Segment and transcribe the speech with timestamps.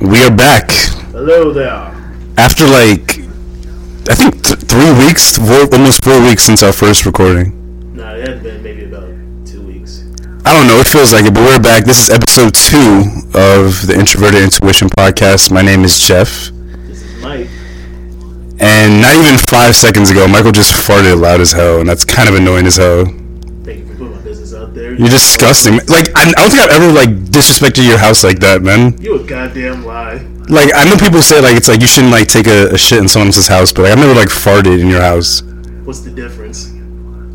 [0.00, 0.70] we are back
[1.12, 1.94] Hello there.
[2.36, 3.18] after like
[4.10, 7.52] I think th- three weeks, four, almost four weeks since our first recording.
[7.94, 9.10] Nah, it had been maybe about
[9.46, 10.04] two weeks.
[10.46, 11.84] I don't know, it feels like it, but we're back.
[11.84, 15.52] This is episode two of the Introverted Intuition podcast.
[15.52, 16.48] My name is Jeff,
[16.86, 17.48] This is Mike.
[18.60, 22.30] and not even five seconds ago, Michael just farted loud as hell, and that's kind
[22.30, 23.04] of annoying as hell.
[24.78, 24.98] Business out there.
[24.98, 25.74] You're disgusting.
[25.88, 29.00] Like I, I don't think I've ever like disrespected your house like that, man.
[29.00, 30.16] You a goddamn lie.
[30.48, 32.98] Like I know people say like it's like you shouldn't like take a, a shit
[32.98, 35.42] in someone else's house, but like I've never like farted in your house.
[35.84, 36.72] What's the difference?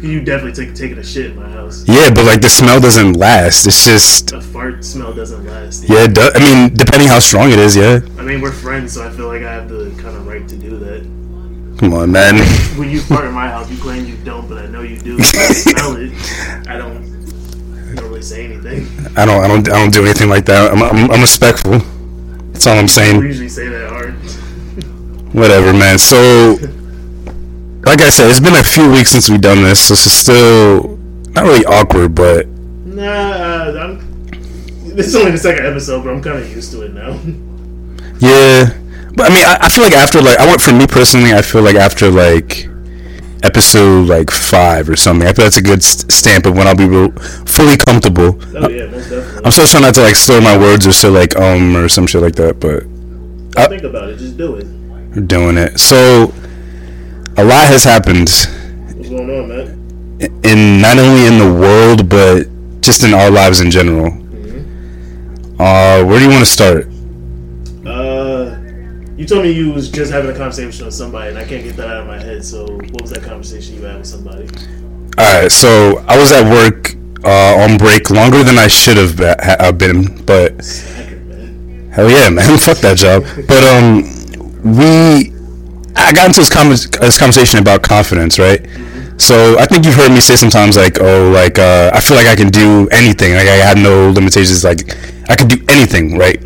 [0.03, 1.85] You definitely take taking a shit in my house.
[1.87, 3.65] Yeah, but like the smell doesn't last.
[3.65, 5.87] It's just A fart smell doesn't last.
[5.87, 6.03] yeah.
[6.03, 6.31] It does.
[6.35, 8.01] I mean, depending how strong it is, yeah.
[8.17, 10.57] I mean, we're friends, so I feel like I have the kind of right to
[10.57, 11.23] do that.
[11.79, 12.37] Come on, man.
[12.77, 15.17] When you fart in my house, you claim you don't, but I know you do.
[15.19, 16.11] I smell it.
[16.67, 17.12] I don't.
[17.93, 18.87] I don't really say anything.
[19.17, 19.43] I don't.
[19.43, 19.67] I don't.
[19.69, 20.71] I don't do anything like that.
[20.71, 20.81] I'm.
[20.81, 21.79] I'm, I'm respectful.
[22.51, 23.21] That's all I'm We saying.
[23.21, 24.13] usually say that hard.
[25.33, 25.97] Whatever, man.
[25.97, 26.57] So,
[27.85, 30.97] like I said, it's been a few weeks since we've done this, so it's still
[31.33, 34.13] not really awkward, but Nah, uh, I'm.
[34.95, 37.09] This is only the second episode, but I'm kind of used to it now.
[38.19, 38.77] yeah.
[39.15, 41.41] But I mean, I, I feel like after like I went for me personally, I
[41.41, 42.67] feel like after like
[43.43, 46.75] episode like five or something, I feel that's a good st- stamp of when I'll
[46.75, 47.11] be real,
[47.45, 48.39] fully comfortable.
[48.55, 49.41] Oh yeah, most definitely.
[49.45, 52.07] I'm still trying not to like slur my words or say like um or some
[52.07, 52.83] shit like that, but
[53.51, 54.17] Don't think about it.
[54.17, 55.27] Just do it.
[55.27, 55.79] doing it.
[55.79, 56.33] So
[57.37, 59.79] a lot has happened What's going on, man?
[60.43, 62.47] in not only in the world but
[62.81, 64.07] just in our lives in general.
[65.59, 66.87] Uh, where do you want to start?
[69.23, 71.77] You told me you was just having a conversation with somebody, and I can't get
[71.77, 72.43] that out of my head.
[72.43, 74.49] So, what was that conversation you had with somebody?
[75.17, 76.93] All right, so I was at work
[77.23, 81.19] uh, on break longer than I should have uh, been, but Slacker,
[81.93, 83.23] hell yeah, man, fuck that job.
[83.47, 84.03] But um,
[84.75, 85.31] we,
[85.95, 88.59] I got into this, con- this conversation about confidence, right?
[89.15, 92.27] So I think you've heard me say sometimes like, oh, like uh, I feel like
[92.27, 94.81] I can do anything, like I have no limitations, like
[95.29, 96.45] I can do anything, right?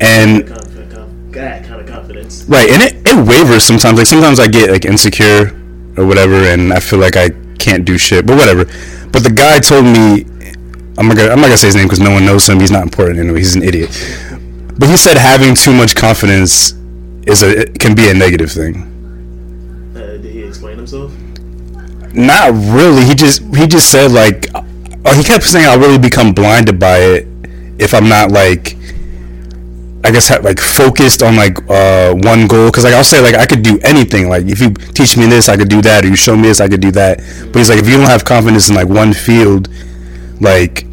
[0.00, 1.67] And Confident, conf- God, kind of confidence.
[2.48, 3.98] Right, and it, it wavers sometimes.
[3.98, 5.54] Like sometimes I get like insecure
[5.98, 7.28] or whatever, and I feel like I
[7.58, 8.26] can't do shit.
[8.26, 8.64] But whatever.
[9.12, 10.24] But the guy told me,
[10.96, 12.58] I'm not gonna, I'm not gonna say his name because no one knows him.
[12.58, 13.40] He's not important anyway.
[13.40, 13.90] He's an idiot.
[14.78, 16.72] But he said having too much confidence
[17.26, 19.92] is a can be a negative thing.
[19.94, 21.12] Uh, did he explain himself?
[22.14, 23.04] Not really.
[23.04, 24.62] He just he just said like, uh,
[25.14, 27.26] he kept saying I'll really become blinded by it
[27.78, 28.76] if I'm not like.
[30.04, 32.66] I guess like focused on like uh, one goal?
[32.66, 34.28] Because like I'll say like I could do anything.
[34.28, 36.60] Like if you teach me this I could do that or you show me this
[36.60, 37.18] I could do that.
[37.52, 39.68] But he's like if you don't have confidence in like one field
[40.40, 40.84] like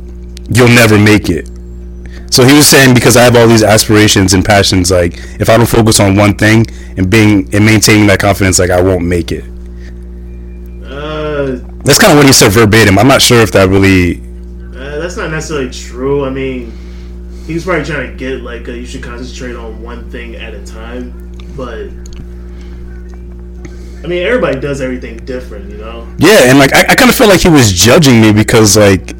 [0.50, 1.48] you'll never make it.
[2.32, 5.58] So he was saying because I have all these aspirations and passions like if I
[5.58, 6.66] don't focus on one thing
[6.98, 9.44] and being and maintaining that confidence like I won't make it.
[10.84, 12.98] Uh, that's kind of what he said verbatim.
[12.98, 14.20] I'm not sure if that really
[14.76, 16.26] uh, that's not necessarily true.
[16.26, 16.74] I mean,
[17.46, 20.54] he was probably trying to get like uh, you should concentrate on one thing at
[20.54, 21.90] a time, but.
[24.04, 26.08] I mean, everybody does everything different, you know.
[26.20, 29.16] Yeah, and like I, I kind of felt like he was judging me because like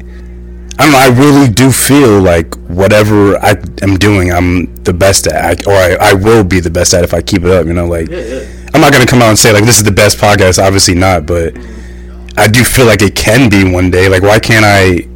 [0.78, 5.26] I don't know, I really do feel like whatever I am doing, I'm the best
[5.26, 7.66] at, or I, I will be the best at if I keep it up.
[7.66, 8.68] You know, like Yeah, yeah.
[8.74, 10.62] I'm not gonna come out and say like this is the best podcast.
[10.62, 11.56] Obviously not, but
[12.36, 14.08] I do feel like it can be one day.
[14.08, 15.08] Like why can't I?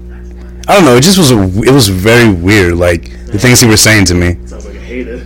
[0.69, 0.97] I don't know.
[0.97, 2.75] It just was a, it was very weird.
[2.77, 4.35] Like the things he was saying to me.
[4.47, 5.25] Sounds like a hater.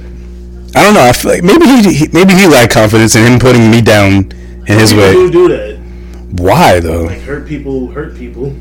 [0.77, 1.03] I don't know.
[1.05, 4.33] I feel like maybe he, he maybe he lacked confidence in him putting me down
[4.67, 5.12] in his way.
[5.12, 5.78] do do that.
[6.41, 7.03] Why though?
[7.05, 8.55] Like hurt people, hurt people.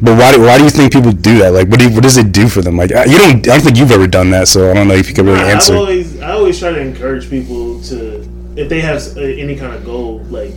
[0.00, 0.30] But why?
[0.30, 1.52] do- Why do you think people do that?
[1.52, 2.76] Like, what do what does it do for them?
[2.76, 3.38] Like, I- you don't.
[3.48, 5.40] I don't think you've ever done that, so I don't know if you can really
[5.40, 5.72] answer.
[5.72, 8.20] I've always, I always try to encourage people to,
[8.54, 10.52] if they have uh, any kind of goal, like,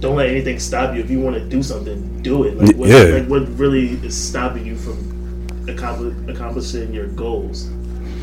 [0.00, 1.00] don't let anything stop you.
[1.00, 2.56] If you want to do something, do it.
[2.58, 3.18] Like, what, Yeah.
[3.18, 7.68] like, what really is stopping you from accompli- accomplishing your goals?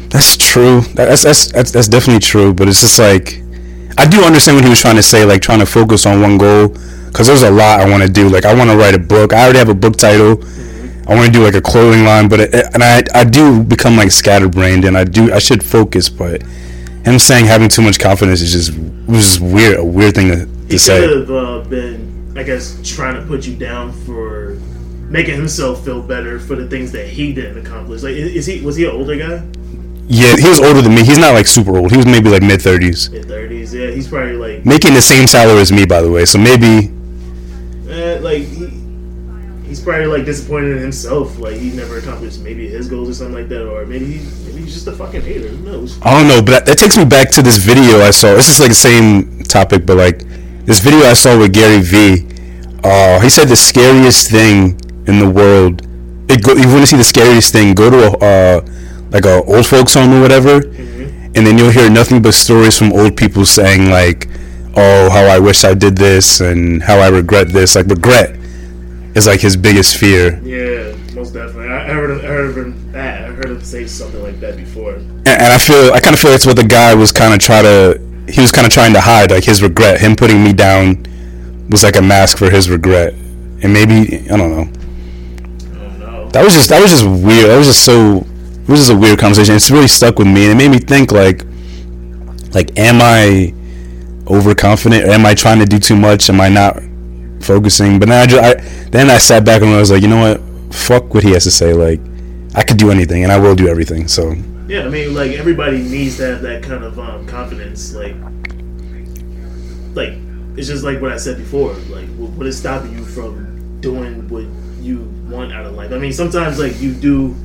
[0.09, 0.81] That's true.
[0.93, 2.53] That's, that's that's that's definitely true.
[2.53, 3.41] But it's just like,
[3.97, 5.25] I do understand what he was trying to say.
[5.25, 6.67] Like, trying to focus on one goal,
[7.07, 8.29] because there's a lot I want to do.
[8.29, 9.33] Like, I want to write a book.
[9.33, 10.35] I already have a book title.
[10.35, 11.09] Mm-hmm.
[11.11, 13.97] I want to do like a clothing line, but it, and I I do become
[13.97, 16.43] like scatterbrained, and I do I should focus, but
[17.03, 18.77] him saying having too much confidence is just
[19.07, 19.79] was just weird.
[19.79, 20.45] A weird thing to,
[20.77, 24.57] He could have uh, been, I guess, trying to put you down for
[25.09, 28.03] making himself feel better for the things that he didn't accomplish.
[28.03, 29.43] Like, is, he was he an older guy?
[30.07, 31.03] Yeah, he was older than me.
[31.03, 31.91] He's not like super old.
[31.91, 33.09] He was maybe like mid thirties.
[33.09, 33.73] Mid thirties.
[33.73, 36.25] Yeah, he's probably like, Making the same salary as me, by the way.
[36.25, 36.91] So maybe
[37.89, 38.67] eh, like he,
[39.65, 41.39] he's probably like disappointed in himself.
[41.39, 44.61] Like he never accomplished maybe his goals or something like that, or maybe he, maybe
[44.63, 45.47] he's just a fucking hater.
[45.47, 46.01] Who knows?
[46.01, 48.33] I don't know, but that, that takes me back to this video I saw.
[48.33, 50.23] This is like the same topic, but like
[50.65, 52.27] this video I saw with Gary Vee.
[52.83, 55.81] Uh, he said the scariest thing in the world.
[56.29, 57.73] It go, you want to see the scariest thing?
[57.75, 58.11] Go to a
[58.57, 58.61] uh,
[59.11, 62.91] like a old folks home or whatever, and then you'll hear nothing but stories from
[62.93, 64.27] old people saying like,
[64.75, 68.35] "Oh, how I wish I did this," and "How I regret this." Like regret
[69.15, 70.39] is like his biggest fear.
[70.43, 71.67] Yeah, most definitely.
[71.67, 74.55] I I heard him, I heard him, ah, I heard him say something like that
[74.57, 74.95] before.
[74.95, 77.39] and, and I feel I kind of feel that's what the guy was kind of
[77.39, 79.99] trying to he was kind of trying to hide like his regret.
[79.99, 81.05] Him putting me down
[81.69, 83.13] was like a mask for his regret.
[83.13, 86.29] And maybe I don't know.
[86.31, 87.49] That was just that was just weird.
[87.49, 89.55] That was just so it was just a weird conversation.
[89.55, 91.45] It's really stuck with me and it made me think like
[92.53, 93.53] like am I
[94.27, 95.05] overconfident?
[95.05, 96.29] Or am I trying to do too much?
[96.29, 96.81] Am I not
[97.41, 97.99] focusing?
[97.99, 100.35] But then I, just, I then I sat back and I was like you know
[100.35, 100.73] what?
[100.73, 101.99] Fuck what he has to say like
[102.55, 104.35] I could do anything and I will do everything so
[104.67, 107.93] Yeah, I mean, like everybody needs to have that kind of um, confidence.
[107.93, 108.15] Like,
[109.95, 110.13] like
[110.57, 111.73] it's just like what I said before.
[111.89, 114.43] Like, what, what is stopping you from doing what
[114.83, 115.91] you want out of life?
[115.91, 117.35] I mean, sometimes like you do.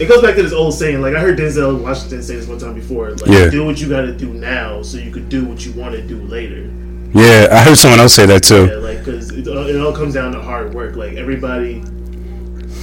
[0.00, 1.00] It goes back to this old saying.
[1.00, 3.10] Like I heard Denzel Washington say this one time before.
[3.12, 3.50] Like, Yeah.
[3.50, 6.02] do what you got to do now, so you could do what you want to
[6.02, 6.70] do later.
[7.14, 10.14] yeah I heard someone else say that too Yeah, like because it, it all comes
[10.14, 10.94] down to hard work.
[10.96, 11.82] Like everybody,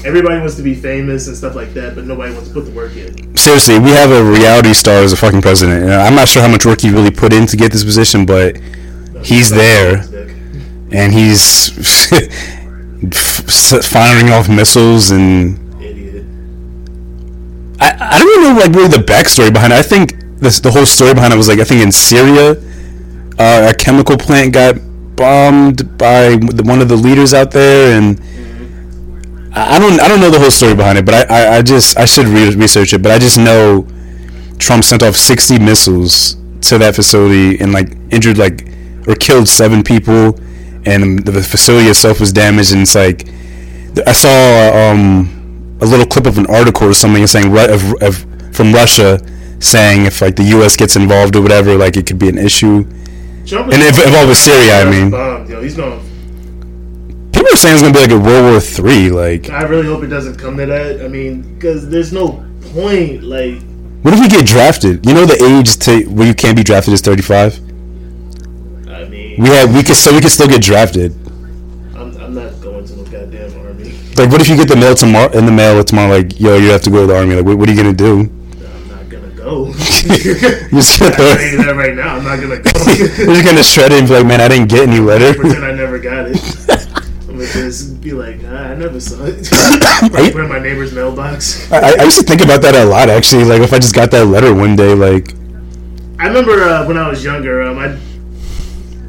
[0.04, 2.72] everybody wants to be famous and stuff like that, but nobody wants to put the
[2.72, 3.36] work in.
[3.38, 5.84] seriously, we have a reality star as a fucking president.
[5.84, 8.26] And I'm not sure how much work he really put in to get this position,
[8.26, 8.58] but
[9.24, 10.04] He's there.
[10.92, 11.70] and he's
[13.88, 16.26] firing off missiles and Idiot.
[17.80, 19.80] I, I don't even know like really the backstory behind it.
[19.80, 22.52] I think this the whole story behind it was like I think in Syria,
[23.40, 24.76] uh, a chemical plant got
[25.16, 28.20] bombed by one of the leaders out there, and
[29.56, 31.98] I don't I don't know the whole story behind it, but I I, I just
[31.98, 33.02] I should re- research it.
[33.02, 33.88] But I just know
[34.60, 38.68] Trump sent off 60 missiles to that facility and like injured like
[39.08, 40.40] or killed seven people,
[40.86, 42.74] and the facility itself was damaged.
[42.74, 43.28] And it's like
[44.08, 48.26] I saw um, a little clip of an article or something saying of, of,
[48.56, 49.20] from Russia
[49.60, 50.76] saying if like the U.S.
[50.76, 52.84] gets involved or whatever, like it could be an issue.
[53.46, 55.12] Trump And if- involved with Syria, I mean.
[55.12, 56.02] bombed, yo, he's going.
[57.46, 59.12] People are saying it's gonna be like a World War Three.
[59.12, 61.06] Like, I really hope it doesn't come to that.
[61.06, 62.44] I mean, because there's no
[62.74, 63.22] point.
[63.22, 63.62] Like,
[64.02, 65.06] what if we get drafted?
[65.06, 67.60] You know, the age to where you can't be drafted is thirty-five.
[68.90, 71.12] I mean, We have we could so we could still get drafted.
[71.96, 73.92] I'm, I'm not going to no goddamn army.
[74.18, 76.18] Like, what if you get the mail tomorrow in the mail tomorrow?
[76.18, 77.36] Like, yo, you have to go to the army.
[77.36, 78.22] Like, what, what are you gonna do?
[78.22, 79.66] I'm not gonna go.
[80.06, 82.16] You just get I'm telling you the, that right now.
[82.16, 82.56] I'm not gonna
[82.98, 85.38] you're just gonna shred it and be like, man, I didn't get any letter.
[85.40, 86.66] Pretend I never got it.
[87.54, 89.50] Just be like, ah, I never saw it.
[90.04, 91.72] You- Put in my neighbor's mailbox.
[91.72, 93.44] I, I used to think about that a lot actually.
[93.46, 95.34] Like, if I just got that letter one day, like,
[96.20, 97.98] I remember uh, when I was younger, um, I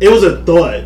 [0.00, 0.84] it was a thought.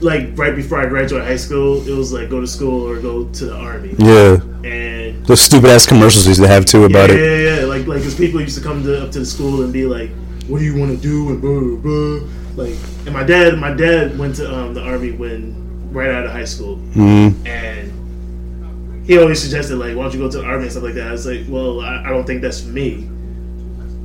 [0.00, 3.24] Like right before I graduated high school, it was like go to school or go
[3.24, 3.94] to the army.
[3.98, 4.36] yeah,
[4.68, 7.20] And those stupid ass commercials used to have too about yeah, it.
[7.20, 9.72] yeah, yeah, like like because people used to come to, up to the school and
[9.72, 10.10] be like,
[10.46, 12.28] "What do you want to do?" and blah, blah blah.
[12.64, 12.76] Like,
[13.06, 15.54] and my dad, my dad went to um, the army when
[15.94, 17.46] right out of high school, Mm.
[17.46, 20.94] and he always suggested like, "Why don't you go to the army and stuff like
[20.94, 23.08] that?" I was like, "Well, I, I don't think that's for me."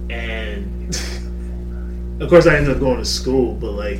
[0.09, 0.95] And
[2.21, 3.99] of course, I ended up going to school, but like.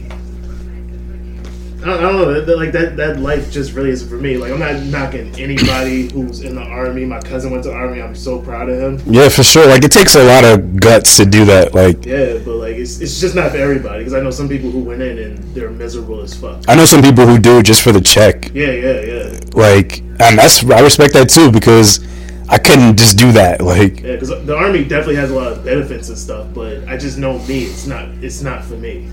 [1.82, 2.42] I don't, know.
[2.42, 4.38] That, like that, that life just really isn't for me.
[4.38, 7.06] Like I'm not knocking anybody who's in the army.
[7.06, 8.02] My cousin went to army.
[8.02, 9.14] I'm so proud of him.
[9.14, 9.66] Yeah, for sure.
[9.66, 11.74] Like, it takes a lot of guts to do that.
[11.74, 14.70] Like, Yeah, but like it's, it's just not for everybody because I know some people
[14.72, 16.64] who went in and they're miserable as fuck.
[16.68, 18.54] I know some people who do it just for the check.
[18.54, 22.06] Yeah, yeah, yeah, Like, and that's I respect that too because
[22.50, 23.62] I couldn't just do that.
[23.62, 24.14] Like, yeah.
[24.14, 27.40] Because the army definitely has a lot of benefits and stuff, but I just know
[27.40, 27.66] me.
[27.66, 28.10] It's not.
[28.24, 29.08] It's not for me.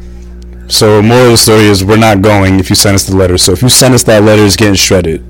[0.68, 3.38] So moral of the story is we're not going if you send us the letter.
[3.38, 5.23] So if you send us that letter, it's getting shredded,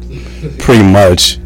[0.59, 1.39] pretty much.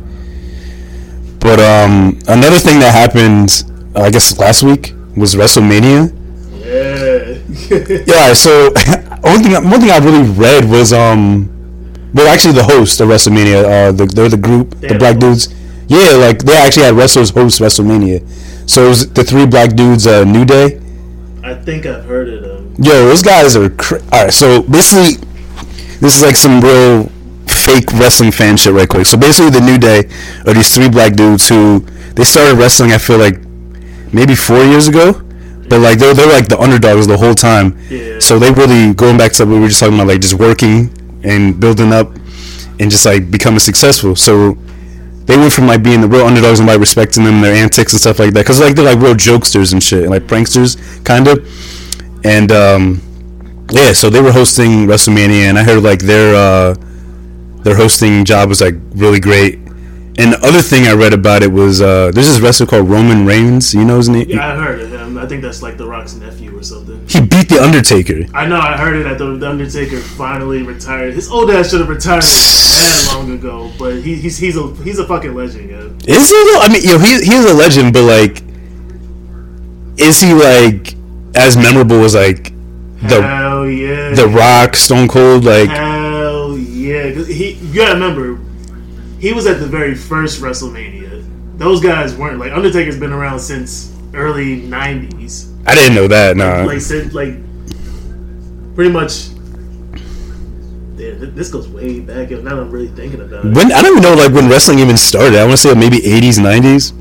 [1.40, 3.64] But um, another thing that happened,
[3.96, 6.12] uh, I guess last week was WrestleMania.
[6.64, 7.36] Yeah.
[8.06, 8.70] Yeah, so
[9.22, 11.50] one thing one thing I really read was um,
[12.14, 15.48] well actually the host of WrestleMania, uh, the, they're the group, They the black dudes.
[15.88, 18.22] Yeah, like they actually had wrestlers host WrestleMania.
[18.70, 20.80] So it was the three black dudes, uh, New Day.
[21.42, 22.74] I think I've heard of them.
[22.78, 24.32] Yo, those guys are cra- all right.
[24.32, 25.16] So basically,
[26.00, 27.04] this is like some real
[27.46, 29.06] fake wrestling fan shit, right quick.
[29.06, 30.00] So basically, the New Day
[30.46, 31.80] are these three black dudes who
[32.14, 32.92] they started wrestling.
[32.92, 33.36] I feel like
[34.12, 35.12] maybe four years ago,
[35.68, 37.78] but like they're they're like the underdogs the whole time.
[37.88, 38.18] Yeah.
[38.20, 40.90] So they really going back to what we were just talking about, like just working
[41.24, 42.08] and building up.
[42.80, 44.16] and just like becoming successful.
[44.16, 44.56] So
[45.30, 48.00] they went from like being the real underdogs and like respecting them, their antics and
[48.00, 51.38] stuff like that, because like they're like real jokesters and shit, like pranksters kind of.
[52.24, 53.00] And um,
[53.70, 56.74] yeah, so they were hosting WrestleMania, and I heard like their uh,
[57.62, 59.60] their hosting job was like really great.
[60.20, 63.24] And the other thing I read about it was uh, there's this wrestler called Roman
[63.24, 63.72] Reigns.
[63.72, 64.28] You know his name?
[64.28, 65.16] Yeah, I heard of him.
[65.16, 67.08] I think that's like The Rock's nephew or something.
[67.08, 68.26] He beat the Undertaker.
[68.34, 68.60] I know.
[68.60, 71.14] I heard it that the, the Undertaker finally retired.
[71.14, 74.98] His old ass should have retired that long ago, but he, he's he's a he's
[74.98, 76.14] a fucking legend, yeah.
[76.14, 76.60] Is he though?
[76.60, 78.42] I mean, you know, he he's a legend, but like,
[79.98, 80.96] is he like
[81.34, 82.52] as memorable as like
[83.08, 84.12] the Hell yeah.
[84.12, 85.46] the Rock, Stone Cold?
[85.46, 87.08] Like, Hell yeah.
[87.08, 88.38] He, you gotta remember,
[89.20, 91.24] he was at the very first WrestleMania.
[91.58, 95.54] Those guys weren't like Undertaker's been around since early '90s.
[95.66, 96.36] I didn't know that.
[96.36, 96.64] Nah.
[96.64, 97.34] Like said, like
[98.74, 99.28] pretty much.
[100.96, 102.30] Yeah, this goes way back.
[102.30, 103.54] Now that I'm really thinking about it.
[103.54, 105.38] When I don't even know like when wrestling even started.
[105.38, 106.92] I want to say maybe 80s, 90s.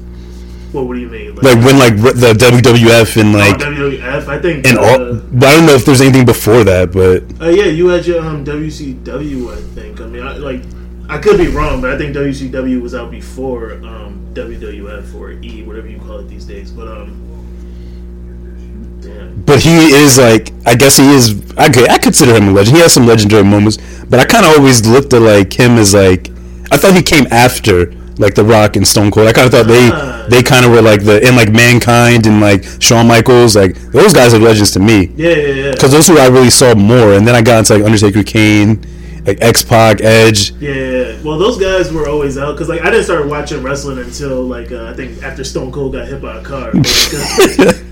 [0.74, 1.36] What, what do you mean?
[1.36, 4.28] Like when like the WWF and oh, like WWF.
[4.28, 4.68] I think.
[4.68, 5.16] and uh, all.
[5.16, 6.92] I don't know if there's anything before that.
[6.92, 10.00] But Uh, yeah, you had your um, WCW, I think.
[10.00, 10.62] I mean, I, like,
[11.10, 15.64] I could be wrong, but I think WCW was out before um, WWF or E,
[15.64, 16.72] whatever you call it these days.
[16.72, 21.42] But um, damn, but he is like I guess he is.
[21.58, 22.78] Okay, I consider him a legend.
[22.78, 23.78] He has some legendary moments.
[24.06, 26.30] But I kind of always looked at like him as like
[26.72, 29.28] I thought he came after like The Rock and Stone Cold.
[29.28, 30.26] I kind of thought Ah.
[30.30, 33.56] they they kind of were like the and like Mankind and like Shawn Michaels.
[33.56, 35.12] Like those guys are legends to me.
[35.16, 37.74] yeah, yeah, yeah, Because those who I really saw more, and then I got into
[37.76, 38.84] like Undertaker, Kane,
[39.26, 40.52] like X Pac, Edge.
[40.54, 41.24] yeah, yeah, yeah.
[41.24, 44.72] Well, those guys were always out because like I didn't start watching wrestling until like
[44.72, 46.72] uh, I think after Stone Cold got hit by a car.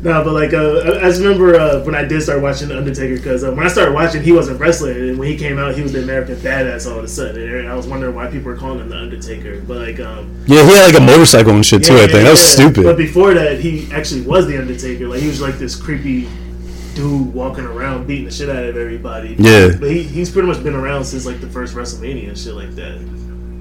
[0.00, 2.78] No, but like uh, I I just remember uh, when I did start watching the
[2.78, 5.74] Undertaker because uh, when I started watching, he wasn't wrestling, and when he came out,
[5.74, 7.42] he was the American Badass all of a sudden.
[7.42, 10.64] And I was wondering why people were calling him the Undertaker, but like um, yeah,
[10.64, 11.94] he had like a motorcycle and shit too.
[11.94, 12.66] I think that was yeah.
[12.66, 12.84] stupid.
[12.84, 15.08] But before that, he actually was the Undertaker.
[15.08, 16.28] Like he was like this creepy
[16.98, 19.36] dude walking around beating the shit out of everybody.
[19.38, 19.68] Yeah.
[19.78, 22.70] but he, he's pretty much been around since like the first WrestleMania and shit like
[22.74, 22.98] that.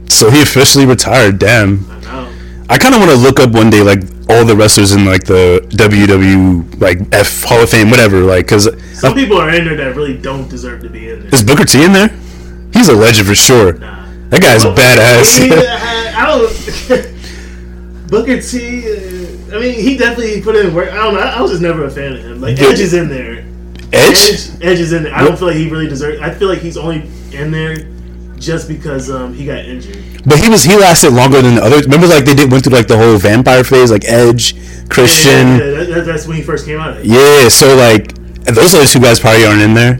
[0.10, 1.38] so he officially retired.
[1.38, 1.86] Damn.
[1.92, 2.34] I know.
[2.70, 5.24] I kind of want to look up one day like all the wrestlers in like
[5.24, 8.22] the WW like F Hall of Fame, whatever.
[8.22, 8.68] Like, cause
[9.00, 11.30] Some people are in there that really don't deserve to be in there.
[11.34, 12.10] is Booker T in there?
[12.74, 13.74] He's a legend for sure.
[13.74, 14.06] Nah.
[14.30, 15.38] That guy's Well, badass.
[15.42, 15.54] he-
[16.18, 16.26] I
[17.06, 17.14] don't.
[18.10, 18.82] Booker T.
[19.54, 20.92] I mean, he definitely put in work.
[20.92, 21.20] I don't know.
[21.20, 22.42] I, I was just never a fan of him.
[22.42, 23.46] Like Edge is in there.
[23.94, 24.18] Edge.
[24.18, 25.14] Edge, Edge is in there.
[25.16, 26.22] I don't feel like he really deserves.
[26.22, 27.76] I feel like he's only in there
[28.38, 30.04] just because um, he got injured.
[30.26, 31.86] But he was he lasted longer than the others.
[31.86, 34.54] Remember, like they did went through like the whole vampire phase, like Edge,
[34.90, 35.48] Christian.
[35.48, 37.04] Yeah, that, that- that's when he first came out.
[37.06, 38.14] Yeah, so like
[38.46, 39.98] those other two guys probably aren't in there.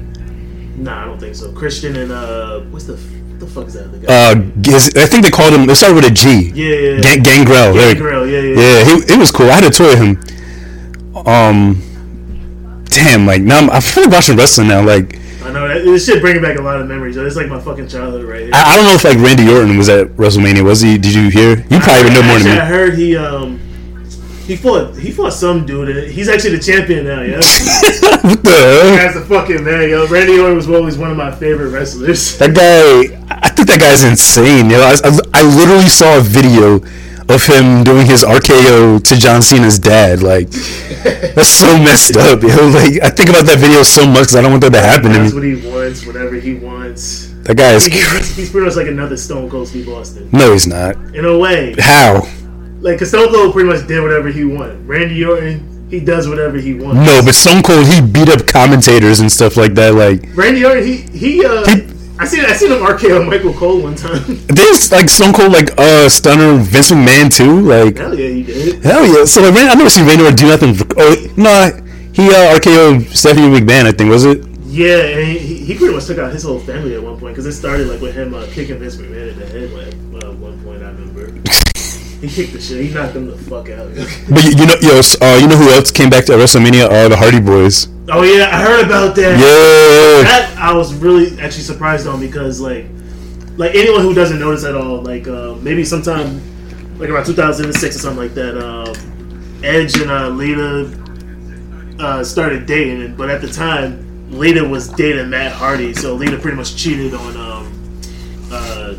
[0.78, 1.52] Nah, I don't think so.
[1.54, 2.98] Christian and uh, what's the
[3.40, 4.32] the fuck is that other guy?
[4.32, 5.70] Uh, I think they called him.
[5.70, 6.52] It started with a G.
[6.54, 7.02] yeah, yeah, yeah.
[7.02, 7.74] Gang, Gangrel.
[7.74, 8.56] Gangrel, yeah, yeah.
[8.56, 9.50] Yeah, he, it was cool.
[9.50, 10.20] I had a toy of him.
[11.26, 11.82] Um,
[12.86, 14.84] damn, like now I'm, I feel like watching wrestling now.
[14.84, 17.18] Like I know this shit bringing back a lot of memories.
[17.18, 18.52] It's like my fucking childhood right here.
[18.54, 20.64] I, I don't know if like Randy Orton was at WrestleMania.
[20.64, 20.98] Was he?
[20.98, 21.58] Did you hear?
[21.70, 22.60] You probably would know more than me.
[22.60, 23.60] I heard he um
[24.48, 25.90] he fought he fought some dude.
[25.90, 27.22] And he's actually the champion now.
[27.22, 27.36] Yeah,
[28.24, 28.96] what the hell?
[28.96, 29.90] that's a fucking man.
[29.90, 32.38] Yo, Randy Orton was always one of my favorite wrestlers.
[32.38, 34.70] That guy, I think that guy's insane.
[34.70, 36.76] You know, I, I, I literally saw a video
[37.30, 40.24] of him doing his RKO to John Cena's dad.
[40.24, 42.42] Like, that's so messed up.
[42.42, 44.72] You know, like I think about that video so much because I don't want that
[44.74, 45.54] to happen to That's me.
[45.56, 47.28] what he wants, whatever he wants.
[47.44, 47.86] That guy is.
[47.86, 50.96] He's, he's pretty much like another Stone Cold Steve Austin No, he's not.
[51.16, 51.76] in a way.
[51.80, 52.28] How?
[52.82, 54.86] Like, cause Stone Cold pretty much did whatever he wanted.
[54.86, 56.96] Randy Orton, he does whatever he wants.
[57.06, 59.94] No, but Stone Cold, he beat up commentators and stuff like that.
[59.96, 61.88] Like, Randy Orton, he he uh, He-
[62.20, 64.24] I seen I seen him RKO Michael Cole one time.
[64.48, 67.62] there's like Stone Cold, like uh, stunner Vince McMahon too.
[67.62, 68.84] Like, Hell yeah, he did.
[68.84, 69.26] hell yeah.
[69.26, 70.74] So like, I never seen Orton do nothing.
[70.74, 71.72] For, oh no,
[72.14, 73.86] he uh, RKO Stephanie McMahon.
[73.86, 74.44] I think was it.
[74.66, 77.46] Yeah, and he, he pretty much took out his whole family at one point because
[77.46, 80.60] it started like with him uh, kicking Vince McMahon in the head like, uh, one
[80.64, 80.82] point.
[80.84, 81.32] I remember
[82.22, 82.84] he kicked the shit.
[82.84, 83.88] He knocked them the fuck out.
[84.30, 86.86] But you, you know, yo, uh, you know who else came back to WrestleMania?
[86.90, 87.88] Uh, the Hardy Boys.
[88.10, 89.38] oh yeah, I heard about that.
[89.38, 90.24] Yeah.
[90.24, 92.86] That I was really actually surprised on because like
[93.58, 96.42] like anyone who doesn't notice at all, like uh, maybe sometime
[96.98, 100.92] like around 2006 or something like that, um, Edge and uh, Lita
[102.00, 106.58] uh, started dating, but at the time Lita was dating Matt Hardy, so Lita pretty
[106.58, 108.02] much cheated on um,
[108.52, 108.96] uh,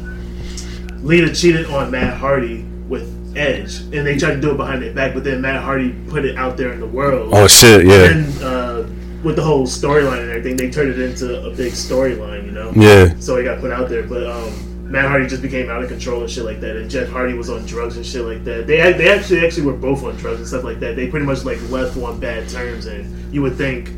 [1.02, 4.92] Lita cheated on Matt Hardy with Edge, and they tried to do it behind their
[4.92, 7.30] back, but then Matt Hardy put it out there in the world.
[7.32, 8.10] Oh shit, yeah.
[8.10, 8.84] And uh,
[9.22, 12.72] with the whole storyline and everything, they turned it into a big storyline, you know.
[12.74, 13.14] Yeah.
[13.20, 16.22] So it got put out there, but um, Matt Hardy just became out of control
[16.22, 18.66] and shit like that, and Jeff Hardy was on drugs and shit like that.
[18.66, 20.96] They they actually actually were both on drugs and stuff like that.
[20.96, 23.90] They pretty much like left on bad terms, and you would think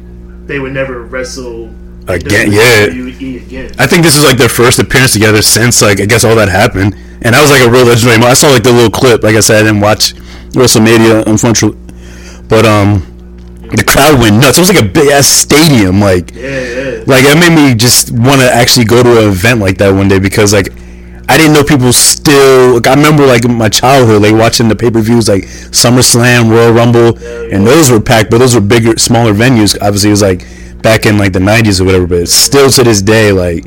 [0.46, 1.72] they would never wrestle
[2.08, 2.84] Again, yeah.
[2.86, 3.72] Again.
[3.78, 6.48] I think this is like their first appearance together since like I guess all that
[6.48, 8.32] happened, and that was like a real legendary moment.
[8.32, 9.22] I saw like the little clip.
[9.22, 10.14] Like I said, I didn't watch
[10.56, 11.78] WrestleMania, unfortunately,
[12.48, 13.06] but um,
[13.70, 14.58] the crowd went nuts.
[14.58, 16.00] It was like a big ass stadium.
[16.00, 17.04] Like, yeah, yeah.
[17.06, 20.08] like it made me just want to actually go to an event like that one
[20.08, 20.68] day because like
[21.30, 22.74] I didn't know people still.
[22.74, 26.72] Like, I remember like my childhood, like watching the pay per views like SummerSlam, Royal
[26.72, 27.16] Rumble,
[27.52, 29.78] and those were packed, but those were bigger, smaller venues.
[29.80, 30.44] Obviously, it was like
[30.82, 32.08] back in like the '90s or whatever.
[32.08, 33.64] But still to this day, like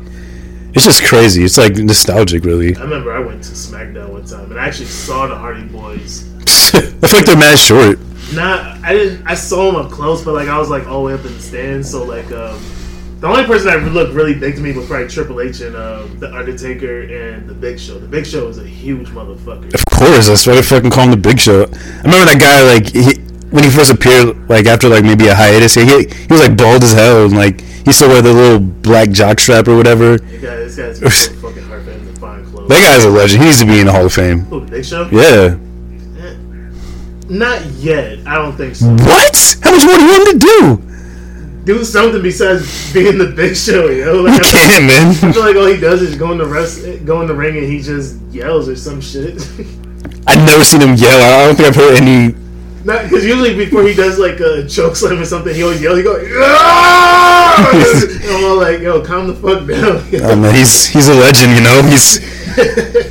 [0.73, 1.43] it's just crazy.
[1.43, 2.75] It's like nostalgic, really.
[2.75, 6.29] I remember I went to SmackDown one time and I actually saw the Hardy Boys.
[6.73, 7.99] I feel like they're mad short.
[8.33, 9.27] Not, I didn't.
[9.27, 11.33] I saw them up close, but like I was like all the way up in
[11.33, 11.91] the stands.
[11.91, 12.59] So like, um,
[13.19, 16.19] the only person that looked really big to me was probably Triple H and um,
[16.19, 17.99] the Undertaker and the Big Show.
[17.99, 19.73] The Big Show was a huge motherfucker.
[19.73, 21.61] Of course, that's why they fucking call him the Big Show.
[21.61, 23.21] I remember that guy like he,
[23.53, 26.83] when he first appeared, like after like maybe a hiatus, he he was like bald
[26.83, 30.17] as hell and like he still wore the little black jock strap or whatever.
[30.17, 32.69] This guy, this guy's fucking hard for him to find clothes.
[32.69, 33.41] That guy's a legend.
[33.41, 34.39] He needs to be in the Hall of Fame.
[34.45, 35.07] Who, Big Show?
[35.11, 35.57] Yeah.
[37.29, 38.25] Not yet.
[38.27, 38.87] I don't think so.
[38.87, 39.57] What?
[39.61, 41.63] How much more do you want him to do?
[41.65, 44.21] Do something besides being the Big Show, yo.
[44.23, 45.07] Like, You can't, man.
[45.09, 47.55] I feel like all he does is go in the rest, go in the ring,
[47.57, 49.41] and he just yells or some shit.
[50.27, 51.21] I've never seen him yell.
[51.21, 52.35] I don't think I've heard any.
[52.85, 55.97] Not because usually before he does like a choke slam or something, he always yells.
[55.97, 57.71] He goes, "Ah!"
[58.43, 61.55] all like, "Yo, calm the fuck down." Oh man, he's he's a legend.
[61.55, 62.17] You know, he's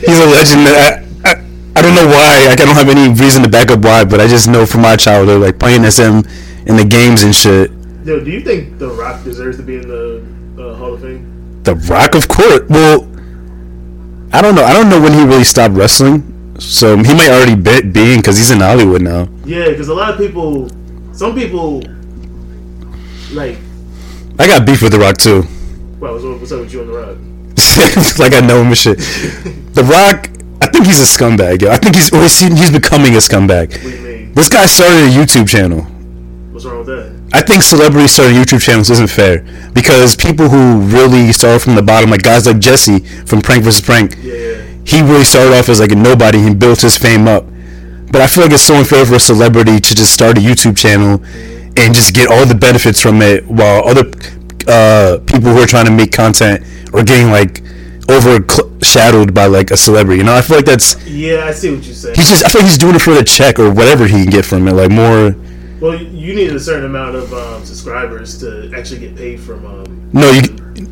[0.00, 0.68] he's a legend.
[0.68, 1.32] I, I,
[1.76, 2.46] I don't know why.
[2.48, 4.82] Like, I don't have any reason to back up why, but I just know from
[4.82, 6.20] my childhood, like playing SM
[6.66, 7.70] in the games and shit.
[8.04, 10.22] Yo, do you think The Rock deserves to be in the
[10.58, 11.62] uh, Hall of Fame?
[11.62, 12.60] The Rock, of course.
[12.68, 13.08] Well,
[14.32, 14.64] I don't know.
[14.64, 16.31] I don't know when he really stopped wrestling.
[16.62, 19.28] So he might already be, be in because he's in Hollywood now.
[19.44, 20.68] Yeah, because a lot of people,
[21.12, 21.82] some people,
[23.32, 23.58] like,
[24.38, 25.42] I got beef with The Rock too.
[26.00, 28.18] well, what's, up with you on The Rock?
[28.18, 28.98] like I know him and shit.
[29.72, 30.28] The Rock,
[30.60, 31.62] I think he's a scumbag.
[31.62, 31.70] Yo.
[31.70, 33.72] I think he's or he's, he's becoming a scumbag.
[33.72, 34.32] What do you mean?
[34.34, 35.80] This guy started a YouTube channel.
[36.52, 37.22] What's wrong with that?
[37.32, 39.40] I think celebrities starting YouTube channels isn't fair
[39.72, 43.80] because people who really start from the bottom, like guys like Jesse from Prank vs.
[43.80, 44.51] Prank, Yeah, yeah.
[44.84, 47.44] He really started off as like a nobody and built his fame up.
[48.10, 50.76] But I feel like it's so unfair for a celebrity to just start a YouTube
[50.76, 51.22] channel
[51.76, 54.10] and just get all the benefits from it while other
[54.68, 57.62] uh, people who are trying to make content are getting like
[58.10, 60.18] overshadowed by like a celebrity.
[60.18, 62.14] You know, I feel like that's Yeah, I see what you're saying.
[62.16, 64.30] he's just I feel like he's doing it for the check or whatever he can
[64.30, 65.34] get from it, like more.
[65.82, 69.66] Well, you need a certain amount of um, subscribers to actually get paid from.
[69.66, 70.42] Um, No, you.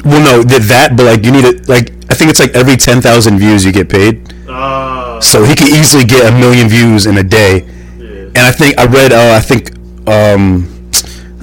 [0.05, 1.69] Well, no, did that, but like you need it.
[1.69, 4.35] Like I think it's like every ten thousand views you get paid.
[4.49, 7.63] uh, So he could easily get a million views in a day.
[7.99, 8.35] yeah.
[8.35, 9.13] And I think I read.
[9.13, 9.71] Uh, I think.
[10.09, 10.67] Um,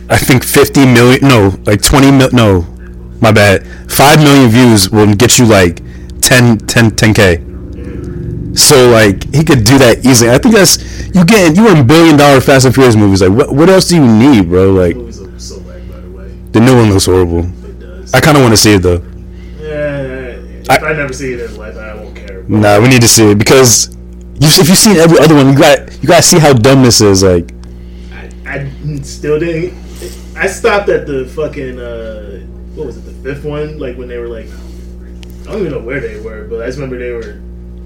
[0.10, 1.26] I think fifty million.
[1.28, 2.30] No, like twenty mil.
[2.34, 2.68] No,
[3.22, 3.66] my bad.
[3.90, 5.82] Five million views will get you like
[6.22, 7.38] 10, 10, 10 k.
[8.56, 10.30] So like he could do that easily.
[10.32, 10.78] I think that's
[11.14, 13.22] you get you in billion dollar Fast and Furious movies.
[13.22, 14.72] Like what what else do you need, bro?
[14.72, 16.28] Like movies look so whack, by the way.
[16.52, 17.40] the new one looks horrible.
[17.46, 18.14] It does.
[18.14, 19.02] I kind of want to see it though.
[19.60, 22.44] yeah, if I- I, never see it in life, I won't care.
[22.48, 23.96] Nah, we need to see it because
[24.40, 26.84] you, if you've seen every other one, you got you got to see how dumb
[26.84, 27.24] this is.
[27.24, 27.52] Like
[28.14, 29.74] I, I still didn't.
[30.38, 32.40] I stopped at the fucking uh,
[32.76, 33.80] what was it, the fifth one?
[33.80, 34.46] Like when they were like,
[35.48, 37.42] I don't even know where they were, but I just remember they were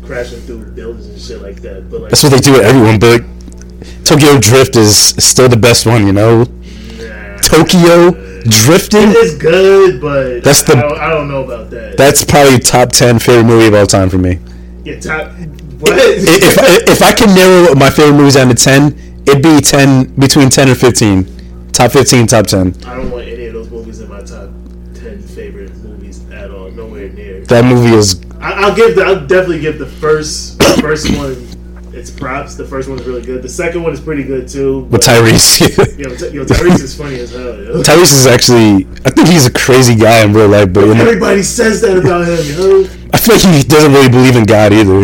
[0.05, 1.89] crashing through buildings and shit like that.
[1.89, 2.99] But like, that's what they do with everyone.
[2.99, 6.43] But like, Tokyo Drift is still the best one, you know.
[6.43, 7.37] nah.
[7.39, 8.11] Tokyo
[8.43, 9.09] Drifting.
[9.13, 11.95] It's good, but That's the- I don't, I don't know about that.
[11.97, 14.39] That's probably top ten favorite movie of all time for me.
[14.83, 15.31] yeah, top.
[15.79, 15.93] What?
[15.97, 18.95] If I, if I can narrow my favorite movies down to ten,
[19.27, 21.25] it'd be ten between ten and fifteen.
[21.71, 22.75] Top fifteen, top ten.
[22.85, 24.49] I don't want any of those movies in my top
[24.95, 26.69] ten favorite movies at all.
[26.71, 27.41] Nowhere near.
[27.45, 28.95] That movie is I, I'll give.
[28.95, 31.47] The, I'll definitely give the first the first one.
[31.93, 32.55] Its props.
[32.55, 33.41] The first one's really good.
[33.43, 34.79] The second one is pretty good too.
[34.83, 35.59] with but- Tyrese.
[35.99, 37.53] Yo, Ty- yo, Tyrese is funny as hell.
[37.61, 37.83] Yo.
[37.83, 41.81] Tyrese is actually, I think he's a crazy guy in real life, but Everybody says
[41.81, 42.85] that about him, yo.
[43.13, 45.03] I feel like he doesn't really believe in God either.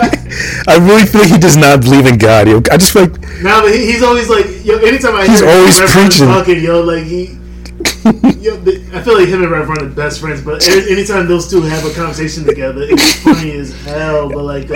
[0.68, 2.48] I really feel like he does not believe in God.
[2.48, 2.58] Yo.
[2.72, 4.78] I just feel like Now, but he, he's always like, yo.
[4.78, 6.28] Anytime I He's hear always preaching.
[6.28, 7.38] talking, yo, like he,
[8.39, 11.50] Yo, the- I feel like him and Rev are the best friends, but anytime those
[11.50, 14.30] two have a conversation together, it's funny as hell.
[14.30, 14.76] But like uh,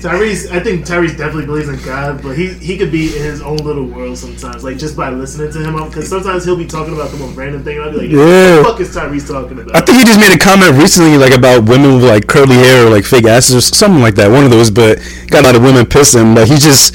[0.00, 3.42] Tyrese, I think Tyrese definitely believes in God, but he he could be in his
[3.42, 5.74] own little world sometimes, like just by listening to him.
[5.88, 8.62] Because sometimes he'll be talking about the most random thing, and I'll be like, Yeah.
[8.62, 11.16] "What the fuck is Tyrese talking about?" I think he just made a comment recently,
[11.18, 14.30] like about women with like curly hair or like fake asses or something like that.
[14.30, 14.98] One of those, but
[15.28, 16.34] got a lot of women pissed him.
[16.34, 16.94] But he just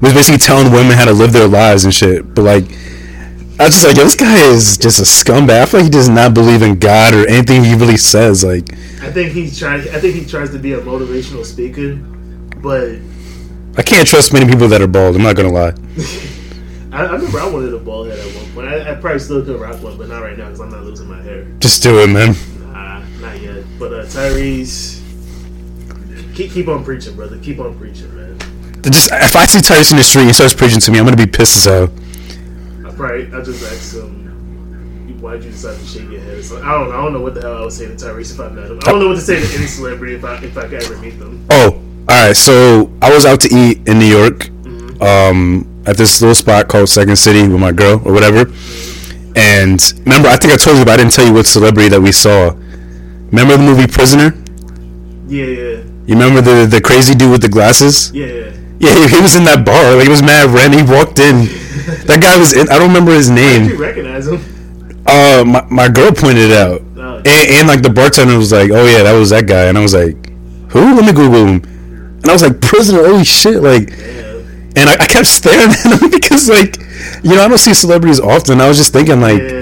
[0.00, 2.34] was basically telling women how to live their lives and shit.
[2.34, 2.64] But like,
[3.60, 5.60] I was just like, yo, this guy is just a scumbag.
[5.60, 8.42] I feel like he does not believe in God or anything he really says.
[8.42, 9.82] Like, I think he's trying.
[9.90, 11.96] I think he tries to be a motivational speaker,
[12.62, 12.96] but
[13.76, 15.14] I can't trust many people that are bald.
[15.14, 15.74] I'm not gonna lie.
[16.90, 18.68] I, I remember I wanted a bald head at one point.
[18.68, 21.06] I, I probably still could rock one, but not right now because I'm not losing
[21.06, 21.44] my hair.
[21.58, 22.34] Just do it, man.
[22.60, 23.62] Nah, not yet.
[23.78, 25.02] But uh, Tyrese,
[26.34, 27.38] keep keep on preaching, brother.
[27.38, 28.38] Keep on preaching, man.
[28.84, 31.04] Just if I see Tyrese in the street and he starts preaching to me, I'm
[31.04, 31.99] gonna be pissed as hell.
[33.00, 34.26] Probably I just asked him.
[35.22, 36.44] Why'd you decide to shake your head?
[36.44, 36.98] So I don't know.
[36.98, 38.78] I don't know what the hell I would say to Tyrese if I met him.
[38.84, 40.96] I don't know what to say to any celebrity if I if I could ever
[40.98, 41.46] meet them.
[41.50, 42.36] Oh, all right.
[42.36, 44.48] So I was out to eat in New York,
[45.02, 48.50] um, at this little spot called Second City with my girl or whatever.
[49.36, 52.00] And remember, I think I told you, but I didn't tell you what celebrity that
[52.00, 52.50] we saw.
[53.30, 54.34] Remember the movie Prisoner?
[55.26, 58.10] Yeah, yeah, You remember the the crazy dude with the glasses?
[58.12, 58.26] yeah.
[58.26, 58.52] yeah.
[58.80, 59.94] Yeah, he, was in that bar.
[59.94, 60.72] Like it was mad red.
[60.72, 61.44] He walked in.
[62.06, 62.68] That guy was in.
[62.68, 63.68] I don't remember his Did name.
[63.70, 64.40] you recognize him?
[65.06, 68.70] Uh, my, my girl pointed it out, Oh, and, and like the bartender was like,
[68.70, 70.14] "Oh yeah, that was that guy," and I was like,
[70.70, 70.94] "Who?
[70.94, 73.04] Let me Google him." And I was like, "Prisoner?
[73.06, 73.90] Holy shit!" Like,
[74.76, 76.76] and I, I kept staring at him because like,
[77.24, 78.60] you know, I don't see celebrities often.
[78.60, 79.58] I was just thinking like, Yeah.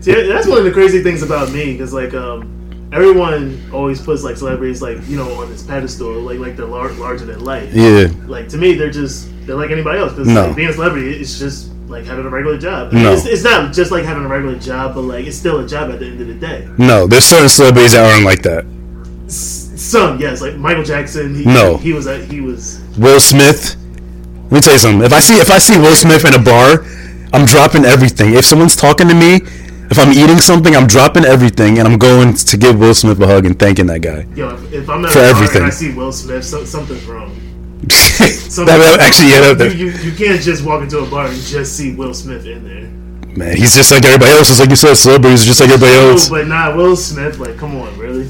[0.00, 2.63] See, that's one of the crazy things about me because like um,
[2.94, 6.92] everyone always puts like celebrities like you know on this pedestal like like they're lar-
[6.92, 7.70] larger than life.
[7.74, 10.46] yeah, Like to me, they're just they're like anybody else because No.
[10.46, 12.88] like, being a celebrity it's just like having a regular job.
[12.92, 13.12] I mean, No.
[13.12, 15.90] it's, it's not just like having a regular job, but like it's still a job
[15.90, 16.68] at the end of the day.
[16.78, 18.64] no, there's certain celebrities that aren't like that.
[19.26, 21.34] S- Some yes, like Michael Jackson.
[21.34, 21.76] He, No.
[21.76, 22.80] he was a, he was.
[22.96, 23.76] Will Smith.
[24.44, 25.02] Let me tell you something.
[25.02, 26.84] If I see if I see Will Smith in a bar,
[27.32, 28.34] I'm dropping everything.
[28.34, 29.40] If someone's talking to me,
[29.90, 33.26] if I'm eating something, I'm dropping everything and I'm going to give Will Smith a
[33.26, 34.26] hug and thanking that guy.
[34.34, 35.58] Yo, if, if I'm at For everything.
[35.58, 37.40] and I see Will Smith, so, something's wrong.
[37.84, 41.36] that, actually yeah, that, that- you, you, you can't just walk into a bar and
[41.42, 43.36] just see Will Smith in there.
[43.36, 44.48] man, he's just like everybody else.
[44.48, 46.28] Just like you said, celebrities just like everybody else.
[46.30, 47.38] But not Will Smith.
[47.38, 48.28] Like, come on, really?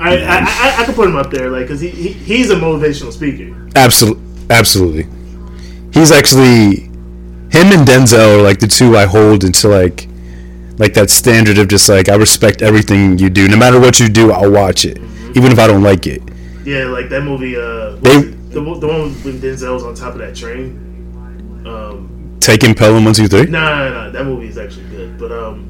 [0.00, 2.56] I I, I, I could put him up there, like, cause he, he he's a
[2.56, 3.54] motivational speaker.
[3.76, 5.06] Absolutely, absolutely.
[5.92, 6.84] He's actually
[7.52, 10.08] him and Denzel are like the two I hold into like
[10.78, 13.48] like that standard of just like I respect everything you do.
[13.48, 14.98] No matter what you do, I'll watch it,
[15.34, 16.22] even if I don't like it.
[16.64, 17.56] Yeah, like that movie.
[17.56, 20.78] Uh, They- the one- the one when Denzel was on top of that train.
[21.66, 22.08] Um,
[22.40, 25.16] Taking Pelham one two three nah, nah, nah, that movie is actually good.
[25.18, 25.68] But um,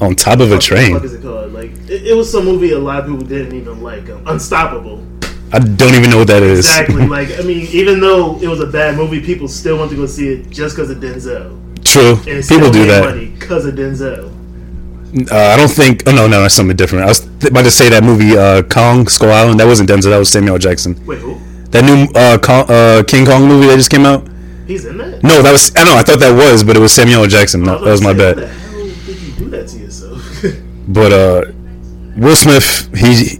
[0.00, 0.96] on top of a what the fuck train.
[1.04, 1.52] is it called?
[1.52, 4.08] Like, it, it was some movie a lot of people didn't even like.
[4.10, 5.04] Um, Unstoppable.
[5.52, 6.58] I don't even know what that is.
[6.66, 7.06] Exactly.
[7.18, 10.04] like, I mean, even though it was a bad movie, people still want to go
[10.06, 11.56] see it just because of Denzel.
[11.92, 12.16] True.
[12.48, 13.14] People do that.
[13.38, 14.34] because of Denzel.
[15.32, 16.02] Uh, I don't think.
[16.06, 17.04] Oh no, no, that's something different.
[17.04, 19.58] I was th- about to say that movie uh, Kong Skull Island.
[19.58, 20.10] That wasn't Denzel.
[20.10, 21.02] That was Samuel Jackson.
[21.06, 21.38] Wait, who?
[21.70, 24.28] That new uh, Kong, uh, King Kong movie that just came out.
[24.66, 25.22] He's in that?
[25.22, 25.72] No, that was.
[25.76, 25.96] I know.
[25.96, 27.62] I thought that was, but it was Samuel Jackson.
[27.62, 28.36] No, that was my bad.
[28.36, 30.44] How the hell did you do that to yourself?
[30.88, 31.52] But uh,
[32.16, 33.38] Will Smith, he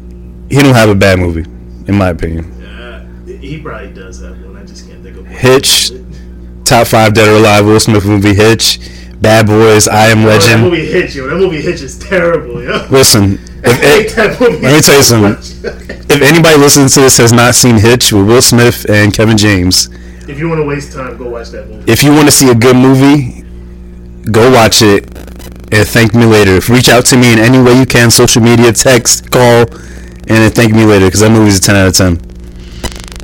[0.55, 1.45] he don't have a bad movie,
[1.87, 2.45] in my opinion.
[2.61, 3.05] yeah,
[3.41, 4.57] he probably does have one.
[4.57, 5.35] I just can't think of one.
[5.35, 5.91] Hitch,
[6.69, 8.35] top five dead or alive Will Smith movie.
[8.35, 8.79] Hitch,
[9.21, 10.63] Bad Boys, I Am Oh, that Legend.
[10.63, 11.27] movie Hitch, yo.
[11.29, 12.87] That movie Hitch is terrible, yo.
[12.91, 15.65] Listen, I hate if, let me tell you so something.
[16.11, 19.89] if anybody listening to this has not seen Hitch with Will Smith and Kevin James,
[20.29, 21.91] if you want to waste time, go watch that movie.
[21.91, 23.43] if you want to see a good movie,
[24.31, 25.05] go watch it
[25.73, 26.61] and thank me later.
[26.73, 29.67] Reach out to me in any way you can, social media, text, call,
[30.29, 32.13] and then thank me later because that movie's a 10 out of 10.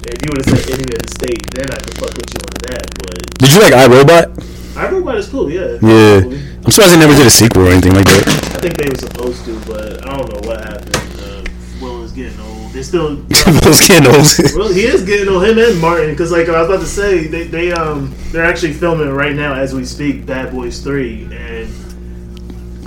[0.06, 2.40] If you would have said Enemy of the State, then I could fuck with you
[2.40, 2.84] on that.
[3.04, 4.76] But Did you like iRobot?
[4.76, 5.78] I Robot is cool, yeah.
[5.82, 6.22] Yeah.
[6.64, 8.26] I'm surprised they never did a sequel or anything like that.
[8.56, 10.96] I think they were supposed to, but I don't know what happened.
[11.20, 11.44] Uh,
[11.80, 12.72] Will is getting old.
[12.72, 13.16] They're still.
[13.62, 14.56] Those kiddos.
[14.56, 15.44] Well, he is getting old.
[15.46, 18.72] him and Martin because, like I was about to say, they, they um they're actually
[18.72, 20.24] filming right now as we speak.
[20.26, 21.68] Bad Boys Three, and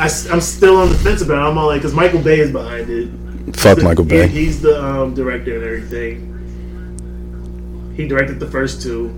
[0.01, 1.37] I, am still on the fence about.
[1.45, 1.49] it.
[1.51, 3.09] I'm all like, because Michael Bay is behind it.
[3.55, 4.27] Fuck The- Michael he- Bay.
[4.27, 6.33] he's the um, director and everything.
[7.95, 9.09] He directed the first two,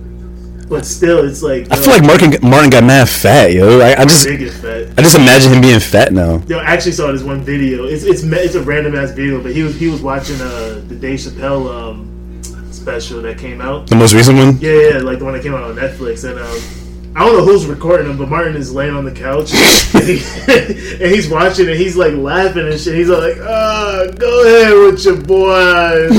[0.69, 3.79] but still, it's like I feel like Martin, Martin got mad fat, yo.
[3.79, 4.27] I, I just
[4.61, 4.87] fat.
[4.97, 6.41] I just imagine him being fat now.
[6.47, 7.85] Yo, I actually saw this one video.
[7.85, 10.95] It's it's it's a random ass video, but he was he was watching uh the
[10.95, 13.87] Dave Chappelle um special that came out.
[13.87, 14.57] The most recent one?
[14.59, 16.88] Yeah, yeah, like the one that came out on Netflix, and um,
[17.19, 19.51] I don't know who's recording him, but Martin is laying on the couch
[19.93, 20.23] and, he,
[21.03, 22.95] and he's watching and he's like laughing and shit.
[22.95, 26.07] He's like, "Ah, go ahead with your boy."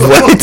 [0.00, 0.40] what?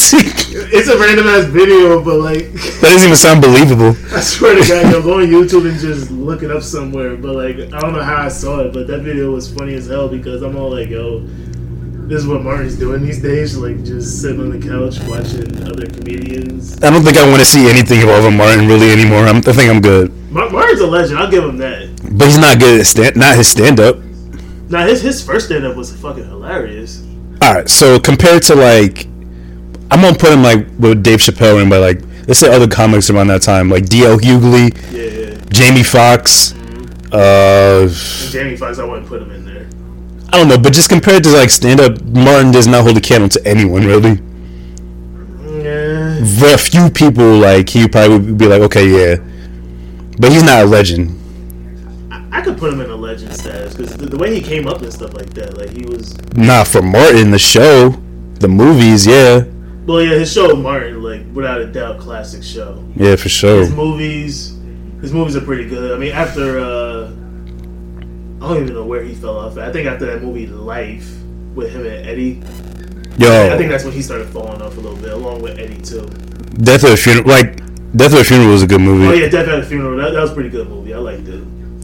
[0.70, 3.98] It's a random ass video, but like that doesn't even sound believable.
[4.16, 7.18] I swear to God, yo, go on YouTube and just look it up somewhere.
[7.18, 9.88] But like, I don't know how I saw it, but that video was funny as
[9.88, 11.28] hell because I'm all like, "Yo,
[12.08, 15.86] this is what Martin's doing these days, like just sitting on the couch watching other
[15.86, 19.26] comedians." I don't think I want to see anything of Alvin Martin really anymore.
[19.28, 20.12] I'm, I think I'm good.
[20.32, 21.20] Mar- Martin's a legend.
[21.20, 21.90] I'll give him that.
[22.18, 23.16] But he's not good at stand.
[23.16, 23.98] Not his stand up.
[24.70, 27.04] Now his his first stand up was fucking hilarious.
[27.42, 29.06] All right, so compared to like,
[29.92, 33.10] I'm gonna put him like with Dave Chappelle and by like let's say other comics
[33.10, 34.18] around that time like D.L.
[34.18, 36.54] Hughley, Yeah, Jamie Foxx.
[37.12, 37.88] Uh,
[38.32, 39.47] Jamie Foxx, I wouldn't put him in.
[40.30, 43.02] I don't know, but just compared to like stand up, Martin does not hold a
[43.02, 44.20] candle to anyone really.
[45.64, 49.16] Yeah, Very few people like he probably would be like, okay, yeah,
[50.20, 51.14] but he's not a legend.
[52.12, 54.68] I, I could put him in a legend status because the, the way he came
[54.68, 56.16] up and stuff like that, like he was.
[56.36, 57.90] Not for Martin, the show,
[58.40, 59.44] the movies, yeah,
[59.86, 62.84] Well, yeah, his show Martin, like without a doubt, classic show.
[62.96, 63.60] yeah, for sure.
[63.62, 64.58] His movies,
[65.02, 65.92] his movies are pretty good.
[65.94, 67.12] I mean, after uh,
[68.42, 69.58] I don't even know where he fell off.
[69.58, 69.70] At.
[69.70, 71.10] I think after that movie Life
[71.56, 72.42] with him and Eddie,
[73.20, 76.06] I think that's when he started falling off a little bit, along with Eddie too.
[76.64, 77.58] Death of a Funeral, like
[77.96, 79.08] Death of a Funeral was a good movie.
[79.08, 79.98] Oh yeah, Death at a Funeral.
[79.98, 80.94] That, that was a pretty good movie.
[80.94, 81.44] I liked it.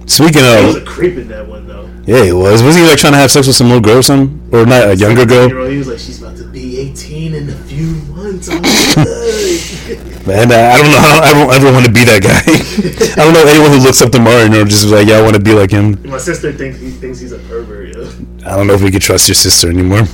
[0.09, 1.89] Speaking of, He was a creep in that one though.
[2.05, 2.61] yeah, he was.
[2.61, 4.89] Was he like trying to have sex with some little girl or something, or not
[4.89, 5.49] a younger girl?
[5.69, 6.42] He was like, she's about to
[6.93, 8.49] 18 in a few months.
[8.49, 11.01] I'm like, Man, I don't know.
[11.01, 12.37] how I don't ever want to be that guy.
[13.21, 15.33] I don't know anyone who looks up to Martin or just like, yeah, I want
[15.35, 15.97] to be like him.
[16.07, 17.95] My sister thinks he thinks he's a pervert.
[17.95, 18.03] Yo.
[18.45, 20.03] I don't know if we could trust your sister anymore.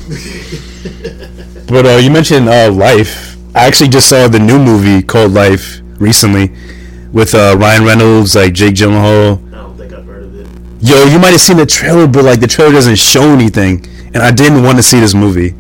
[1.70, 3.36] But uh, you mentioned uh, Life.
[3.54, 6.52] I actually just saw the new movie called Life recently
[7.14, 9.38] with uh, Ryan Reynolds, like Jake Gyllenhaal.
[9.54, 10.48] I don't think I've heard of it.
[10.82, 14.24] Yo, you might have seen the trailer, but like the trailer doesn't show anything, and
[14.24, 15.54] I didn't want to see this movie.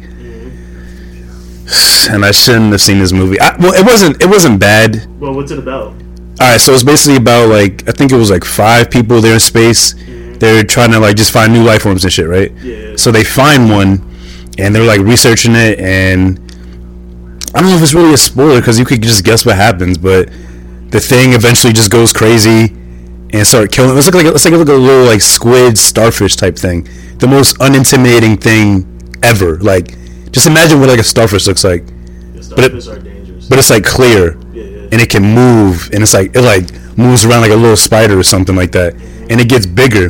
[2.09, 3.39] And I shouldn't have seen this movie.
[3.39, 4.21] I, well, it wasn't.
[4.21, 5.07] It wasn't bad.
[5.19, 5.93] Well, what's it about?
[6.41, 9.33] All right, so it's basically about like I think it was like five people there
[9.33, 9.93] in space.
[9.93, 10.39] Mm-hmm.
[10.39, 12.51] They're trying to like just find new life forms and shit, right?
[12.63, 12.95] Yeah.
[12.95, 14.01] So they find one,
[14.57, 16.39] and they're like researching it, and
[17.53, 19.97] I don't know if it's really a spoiler because you could just guess what happens,
[19.97, 20.29] but
[20.91, 22.73] the thing eventually just goes crazy
[23.31, 23.97] and start killing.
[23.97, 28.41] It's like a it's like a little like squid starfish type thing, the most unintimidating
[28.41, 28.85] thing
[29.21, 29.57] ever.
[29.57, 29.95] Like,
[30.31, 31.83] just imagine what like a starfish looks like,
[32.49, 33.47] The But it- are dangerous.
[33.47, 34.87] but it's like clear yeah, yeah.
[34.91, 36.65] and it can move and it's like it like
[36.97, 38.93] moves around like a little spider or something like that
[39.29, 40.07] and it gets bigger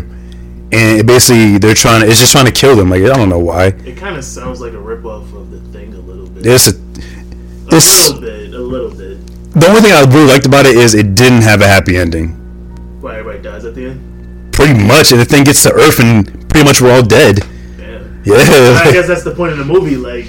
[0.72, 3.30] and it basically they're trying to it's just trying to kill them like i don't
[3.30, 6.46] know why it kind of sounds like a ripoff of the thing a little bit.
[6.46, 6.74] It's a
[7.72, 9.18] it's, a little bit, a little bit.
[9.54, 12.30] the only thing i really liked about it is it didn't have a happy ending
[13.02, 14.54] Why everybody dies at the end?
[14.54, 17.40] pretty much and the thing gets to earth and pretty much we're all dead
[17.78, 18.22] Damn.
[18.26, 18.36] yeah
[18.84, 19.96] I guess that's the point of the movie.
[19.96, 20.26] Like,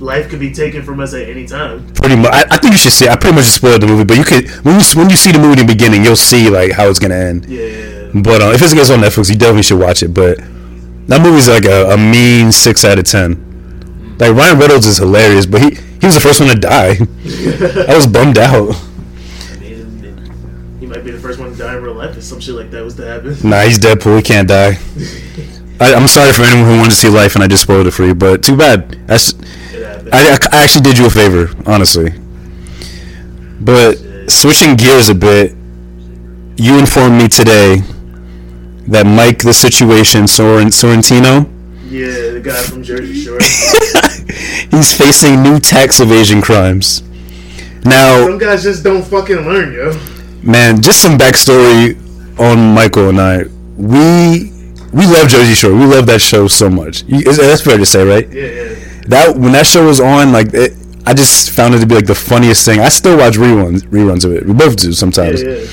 [0.00, 1.86] life could be taken from us at any time.
[1.94, 4.16] pretty much I, I think you should see i pretty much spoiled the movie but
[4.16, 6.72] you could when you when you see the movie in the beginning you'll see like
[6.72, 8.00] how it's gonna end Yeah.
[8.14, 10.12] But uh, if it's on Netflix, you definitely should watch it.
[10.12, 10.38] But
[11.06, 14.16] that movie's like a, a mean six out of ten.
[14.18, 16.96] Like Ryan Reynolds is hilarious, but he he was the first one to die.
[17.88, 18.74] I was bummed out.
[18.74, 22.40] I mean, he might be the first one to die in real life if some
[22.40, 23.36] shit like that was to happen.
[23.48, 24.16] Nah, he's Deadpool.
[24.16, 24.72] He can't die.
[25.80, 27.92] I, I'm sorry for anyone who wanted to see Life, and I just spoiled it
[27.92, 28.14] for you.
[28.14, 28.90] But too bad.
[29.06, 29.34] That's.
[30.12, 32.12] I, I actually did you a favor, honestly.
[33.60, 33.96] But
[34.30, 35.54] switching gears a bit,
[36.56, 37.82] you informed me today
[38.88, 41.48] that Mike the Situation Sorrentino
[41.90, 43.38] yeah, the guy from Jersey Shore.
[44.70, 47.02] he's facing new tax evasion crimes.
[47.84, 49.98] Now, Some guys just don't fucking learn, yo.
[50.40, 51.98] man, just some backstory
[52.38, 53.42] on Michael and I.
[53.76, 54.52] We
[54.92, 55.72] we love Jersey Shore.
[55.74, 57.02] We love that show so much.
[57.08, 58.30] You, that's fair to say, right?
[58.30, 58.74] Yeah, yeah.
[59.08, 60.72] That when that show was on, like it,
[61.06, 62.80] I just found it to be like the funniest thing.
[62.80, 64.46] I still watch reruns reruns of it.
[64.46, 65.42] We both do sometimes.
[65.42, 65.64] yeah.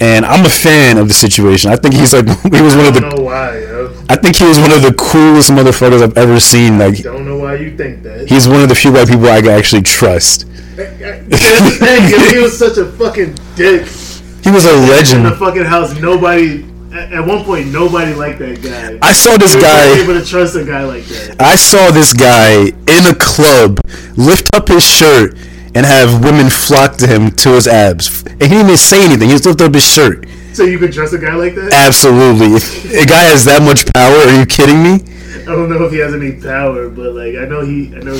[0.00, 1.70] And I'm a fan of the situation.
[1.70, 3.00] I think he's like he was one I of the.
[3.02, 3.94] know why, yo.
[4.08, 6.78] I think he was one of the coolest motherfuckers I've ever seen.
[6.78, 8.28] Like I Don't know why you think that.
[8.28, 10.46] he's one of the few white people I can actually trust.
[10.74, 12.34] That's the thing.
[12.34, 13.86] He was such a fucking dick.
[14.42, 15.24] He was a legend.
[15.24, 16.64] In the fucking house, nobody.
[16.92, 18.98] At, at one point, nobody liked that guy.
[19.00, 19.98] I saw this guy.
[19.98, 21.40] able to trust a guy like that.
[21.40, 23.78] I saw this guy in a club
[24.16, 25.34] lift up his shirt
[25.74, 28.22] and have women flock to him to his abs.
[28.26, 29.28] And he didn't even say anything.
[29.28, 30.26] He just lifted up his shirt.
[30.52, 31.72] So you could trust a guy like that?
[31.72, 32.60] Absolutely.
[33.00, 35.00] A guy has that much power, are you kidding me?
[35.42, 38.16] I don't know if he has any power, but like I know he, I know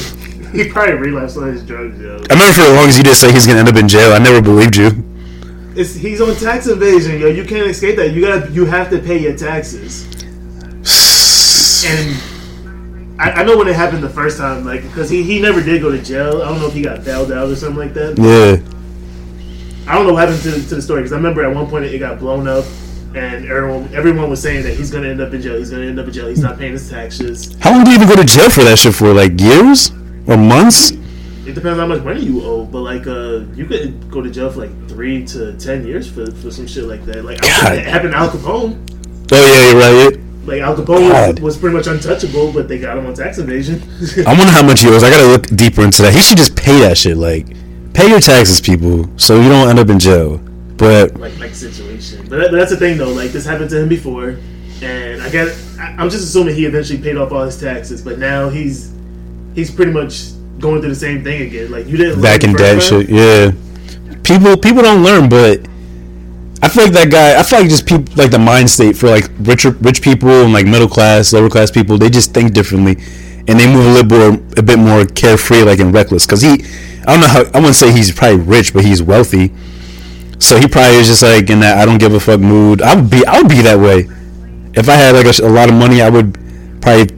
[0.50, 2.24] he probably relapsed on his drugs, yo.
[2.30, 4.14] I remember for the longest you just say he's gonna end up in jail.
[4.14, 5.12] I never believed you.
[5.74, 7.28] It's, he's on tax evasion, yo.
[7.28, 8.12] You can't escape that.
[8.12, 10.04] You got to you have to pay your taxes.
[11.85, 15.62] And I, I know when it happened the first time, like because he, he never
[15.62, 16.42] did go to jail.
[16.42, 18.18] I don't know if he got bailed out or something like that.
[18.18, 18.61] Yeah.
[19.90, 21.85] I don't know what happened to, to the story because I remember at one point
[21.85, 22.64] it got blown up,
[23.14, 25.56] and everyone everyone was saying that he's gonna end up in jail.
[25.56, 26.28] He's gonna end up in jail.
[26.28, 27.56] He's not paying his taxes.
[27.61, 29.12] How long do you even go to jail for that shit for?
[29.12, 29.90] Like years
[30.26, 30.92] or months?
[31.52, 34.30] It depends on how much money you owe, but like uh, you could go to
[34.30, 37.26] jail for like three to ten years for, for some shit like that.
[37.26, 37.74] Like God.
[37.74, 38.80] it happened to Al Capone.
[39.30, 40.20] Oh yeah, you're right.
[40.46, 43.82] Like Al Capone was, was pretty much untouchable, but they got him on tax evasion.
[44.26, 45.04] I wonder how much he owes.
[45.04, 46.14] I gotta look deeper into that.
[46.14, 47.18] He should just pay that shit.
[47.18, 47.48] Like,
[47.92, 50.38] pay your taxes, people, so you don't end up in jail.
[50.78, 52.28] But like like situation.
[52.30, 53.12] But, that, but that's the thing though.
[53.12, 54.38] Like this happened to him before,
[54.80, 55.28] and I.
[55.28, 58.94] I, I'm just assuming he eventually paid off all his taxes, but now he's
[59.54, 60.30] he's pretty much
[60.62, 61.70] going through the same thing again.
[61.70, 63.11] Like you didn't back in debt, shit.
[63.11, 63.51] Yeah,
[64.22, 65.61] people people don't learn, but
[66.62, 67.38] I feel like that guy.
[67.38, 70.53] I feel like just people like the mind state for like richer rich people and
[70.53, 71.98] like middle class, lower class people.
[71.98, 72.96] They just think differently,
[73.48, 76.25] and they move a little more, a bit more carefree, like and reckless.
[76.25, 76.64] Because he,
[77.03, 79.53] I don't know how I wouldn't say he's probably rich, but he's wealthy.
[80.38, 82.81] So he probably is just like in that I don't give a fuck mood.
[82.81, 84.09] I would be I would be that way.
[84.75, 86.35] If I had like a, a lot of money, I would
[86.81, 87.14] probably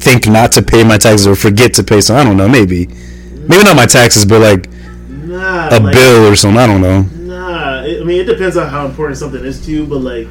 [0.00, 2.86] think not to pay my taxes or forget to pay So I don't know, maybe,
[2.86, 4.68] maybe not my taxes, but like
[5.08, 6.58] Nah, a like, bill or something.
[6.58, 7.02] I don't know.
[7.02, 10.26] Nah, I mean it depends on how important something is to you, but like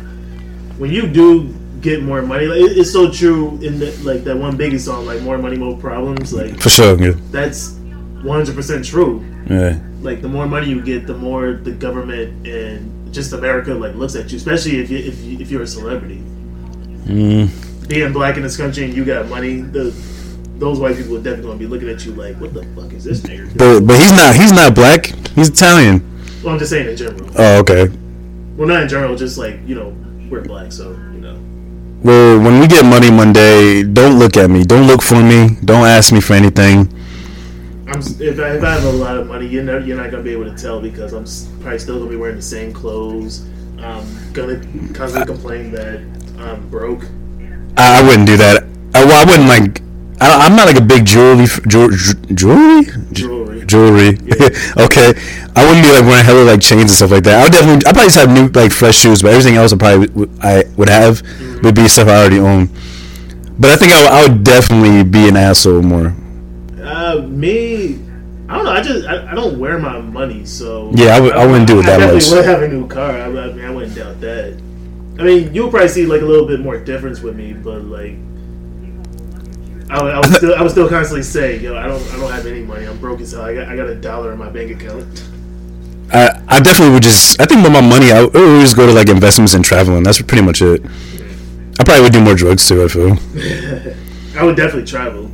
[0.77, 4.35] when you do get more money, like it, it's so true in the, like that
[4.37, 6.33] one Biggie song, like more money, more problems.
[6.33, 7.01] Like For sure.
[7.01, 7.13] Yeah.
[7.31, 7.77] that's
[8.23, 9.23] 100 percent true.
[9.49, 9.79] yeah.
[10.01, 14.15] Like the more money you get, the more the government and just America like looks
[14.15, 16.21] at you, especially if you if, you, if you're a celebrity.
[17.05, 17.49] Mm.
[17.89, 19.91] Being black in this country and you got money, the
[20.59, 23.03] those white people are definitely gonna be looking at you like, what the fuck is
[23.03, 23.57] this nigga?
[23.57, 25.07] But but he's not he's not black.
[25.33, 26.05] He's Italian.
[26.43, 27.31] Well, I'm just saying in general.
[27.35, 27.87] Oh okay.
[28.55, 29.89] Well, not in general, just like you know,
[30.29, 31.39] we're black, so you know.
[32.03, 34.63] Well, when we get money Monday, don't look at me.
[34.63, 35.57] Don't look for me.
[35.65, 36.93] Don't ask me for anything.
[37.87, 40.21] I'm if I, if I have a lot of money, you're not you're not gonna
[40.21, 41.25] be able to tell because I'm
[41.61, 43.47] probably still gonna be wearing the same clothes.
[43.79, 44.59] I'm gonna
[44.93, 46.01] constantly complain that
[46.37, 47.05] I'm broke.
[47.79, 48.63] I, I wouldn't do that.
[48.93, 49.81] I, well, I wouldn't like.
[50.21, 53.65] I, I'm not like a big jewelry f- jew- jew- jewelry Jewelry.
[53.65, 54.09] jewelry.
[54.25, 54.49] Yeah.
[54.85, 55.13] okay,
[55.55, 57.39] I wouldn't be like wearing hella like chains and stuff like that.
[57.39, 57.87] I would definitely.
[57.87, 60.63] I probably just have new like fresh shoes, but everything else I probably would, I
[60.75, 61.21] would have
[61.63, 62.67] would be stuff I already own.
[63.59, 66.13] But I think I, would- definitely be an asshole more.
[66.81, 67.99] Uh, me,
[68.49, 68.71] I don't know.
[68.71, 71.85] I just I, I don't wear my money, so Yeah, I I wouldn't do it
[71.85, 72.31] that I definitely much.
[72.31, 73.11] would have a new car.
[73.11, 74.59] I, I mean, I wouldn't doubt that.
[75.19, 78.15] I mean, you'll probably see like a little bit more difference with me, but like.
[79.91, 82.31] I would, I would still, I would still constantly say, yo, I don't, I don't
[82.31, 82.85] have any money.
[82.85, 83.41] I'm broke as hell.
[83.41, 85.27] I got, I got a dollar in my bank account.
[86.13, 87.41] I, I definitely would just.
[87.41, 90.03] I think with my money, I would always go to like investments and traveling.
[90.03, 90.85] That's pretty much it.
[91.79, 92.83] I probably would do more drugs too.
[92.83, 93.11] I feel.
[94.39, 95.25] I would definitely travel.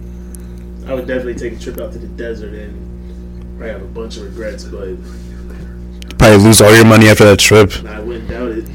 [0.88, 4.18] I would definitely take a trip out to the desert and probably have a bunch
[4.18, 4.96] of regrets, but
[6.18, 7.74] Probably lose all your money after that trip.
[7.86, 8.66] I wouldn't doubt it,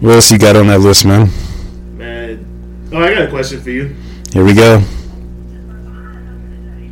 [0.00, 1.28] What else you got on that list, man?
[1.96, 2.90] man.
[2.92, 3.94] Oh, I got a question for you.
[4.32, 4.82] Here we go.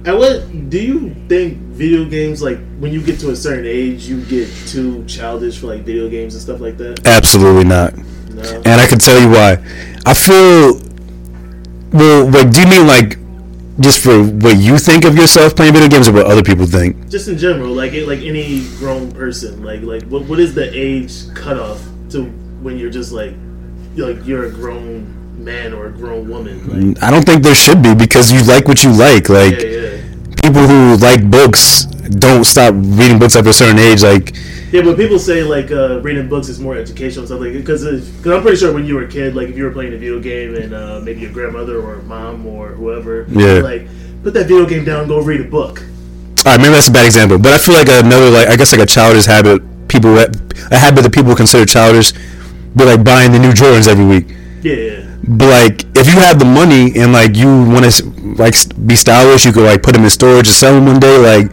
[0.04, 4.08] At what do you think video games like when you get to a certain age
[4.08, 7.06] you get too childish for like video games and stuff like that?
[7.06, 7.96] Absolutely not.
[7.96, 8.42] No.
[8.64, 9.58] And I can tell you why.
[10.06, 10.80] I feel.
[11.92, 13.18] Well, like, do you mean like
[13.80, 17.08] just for what you think of yourself playing video games, or what other people think?
[17.08, 20.68] Just in general, like it, like any grown person, like like what what is the
[20.76, 22.24] age cutoff to
[22.62, 23.34] when you're just like
[23.94, 26.92] you're like you're a grown man or a grown woman?
[26.94, 29.28] Like I don't think there should be because you like what you like.
[29.28, 29.96] Like yeah, yeah.
[30.42, 34.02] people who like books don't stop reading books after a certain age.
[34.02, 34.34] Like
[34.72, 37.82] Yeah, but people say like uh, reading books is more educational and stuff like because
[37.84, 39.98] because I'm pretty sure when you were a kid, like if you were playing a
[39.98, 43.60] video game and uh, maybe your grandmother or mom or whoever, Yeah.
[43.60, 43.86] like
[44.22, 45.82] put that video game down, and go read a book.
[46.44, 48.72] All right, maybe that's a bad example, but I feel like another, like I guess,
[48.72, 49.62] like a childish habit.
[49.86, 50.26] People, a
[50.76, 52.12] habit that people consider childish,
[52.74, 54.26] but like buying the new Jordans every week.
[54.62, 55.08] Yeah.
[55.26, 58.04] But like, if you have the money and like you want to
[58.36, 58.54] like
[58.86, 61.16] be stylish, you could like put them in storage and sell them one day.
[61.18, 61.52] Like,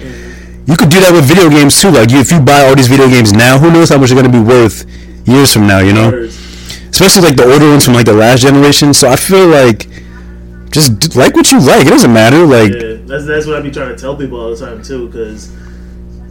[0.66, 1.92] you could do that with video games too.
[1.92, 4.22] Like, you, if you buy all these video games now, who knows how much they're
[4.22, 4.86] gonna be worth
[5.28, 5.80] years from now?
[5.80, 6.10] You know,
[6.90, 8.94] especially like the older ones from like the last generation.
[8.94, 9.88] So I feel like
[10.72, 11.86] just d- like what you like.
[11.86, 12.46] It doesn't matter.
[12.46, 15.08] Like, Yeah, that's that's what I be trying to tell people all the time too.
[15.08, 15.56] Because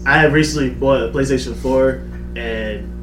[0.07, 2.03] I have recently bought a PlayStation Four,
[2.37, 2.98] and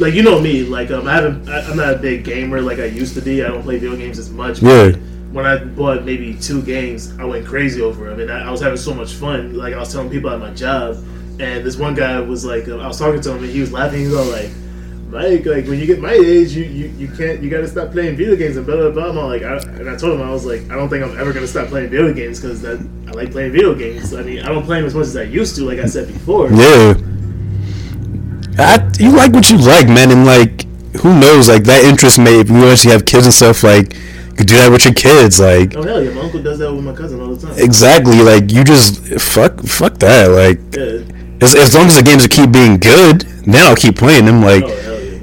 [0.00, 2.78] like you know me, like um, I haven't, I, I'm not a big gamer like
[2.78, 3.42] I used to be.
[3.42, 4.62] I don't play video games as much.
[4.62, 4.92] Yeah.
[5.32, 8.60] When I bought maybe two games, I went crazy over them, and I, I was
[8.60, 9.54] having so much fun.
[9.56, 10.96] Like I was telling people at my job,
[11.40, 13.72] and this one guy was like, uh, I was talking to him, and he was
[13.72, 14.00] laughing.
[14.00, 14.50] He was all like,
[15.08, 17.92] Mike, like when you get my age, you, you, you can't, you got to stop
[17.92, 19.10] playing video games and blah blah blah.
[19.10, 21.18] I'm all like, I, and I told him I was like, I don't think I'm
[21.18, 22.78] ever gonna stop playing video games because that
[23.08, 24.14] I like playing video games.
[24.14, 26.08] I mean, I don't play them as much as I used to, like I said
[26.08, 26.50] before.
[26.50, 26.94] Yeah.
[28.98, 30.64] You like what you like, man, and like
[31.00, 34.34] who knows, like that interest may if you actually have kids and stuff, like you
[34.34, 36.84] could do that with your kids, like Oh hell yeah, my uncle does that with
[36.84, 37.56] my cousin all the time.
[37.58, 41.04] exactly, like you just fuck fuck that, like Yeah.
[41.44, 44.64] as, as long as the games keep being good, then I'll keep playing them, like,
[44.64, 44.68] Oh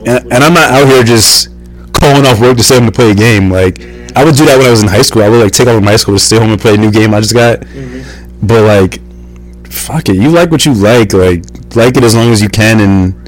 [0.06, 0.18] yeah.
[0.20, 1.50] and, and I'm not out here just
[1.94, 3.82] calling off work to stay home to play a game, like
[4.16, 5.24] I would do that when I was in high school.
[5.24, 6.92] I would like take off from high school to stay home and play a new
[6.92, 8.06] game I just got, Mhm.
[8.44, 9.02] but like,
[9.70, 11.44] fuck it, you like what you like, like
[11.76, 13.25] like it as long as you can, and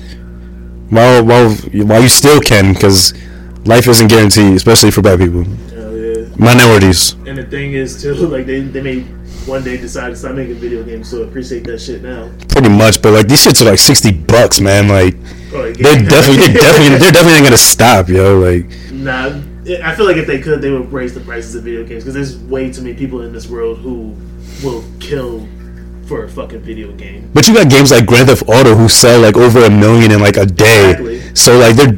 [0.89, 3.13] while while while you still can, because
[3.65, 6.27] life isn't guaranteed, especially for black people, Hell yeah.
[6.37, 7.13] minorities.
[7.25, 9.01] And the thing is too, like they they may
[9.45, 12.29] one day decide to start making video games, so appreciate that shit now.
[12.49, 14.87] Pretty much, but like these shits are like sixty bucks, man.
[14.87, 15.15] Like
[15.53, 18.39] oh, like, they're definitely, they're definitely, they're definitely not gonna stop, yo.
[18.39, 19.41] Like Nah,
[19.83, 22.13] I feel like if they could, they would raise the prices of video games because
[22.13, 24.15] there's way too many people in this world who
[24.63, 25.47] will kill
[26.07, 27.29] for a fucking video game.
[27.33, 30.19] But you got games like Grand Theft Auto who sell like over a million in
[30.21, 30.91] like a day.
[30.91, 31.35] Exactly.
[31.35, 31.97] So like they're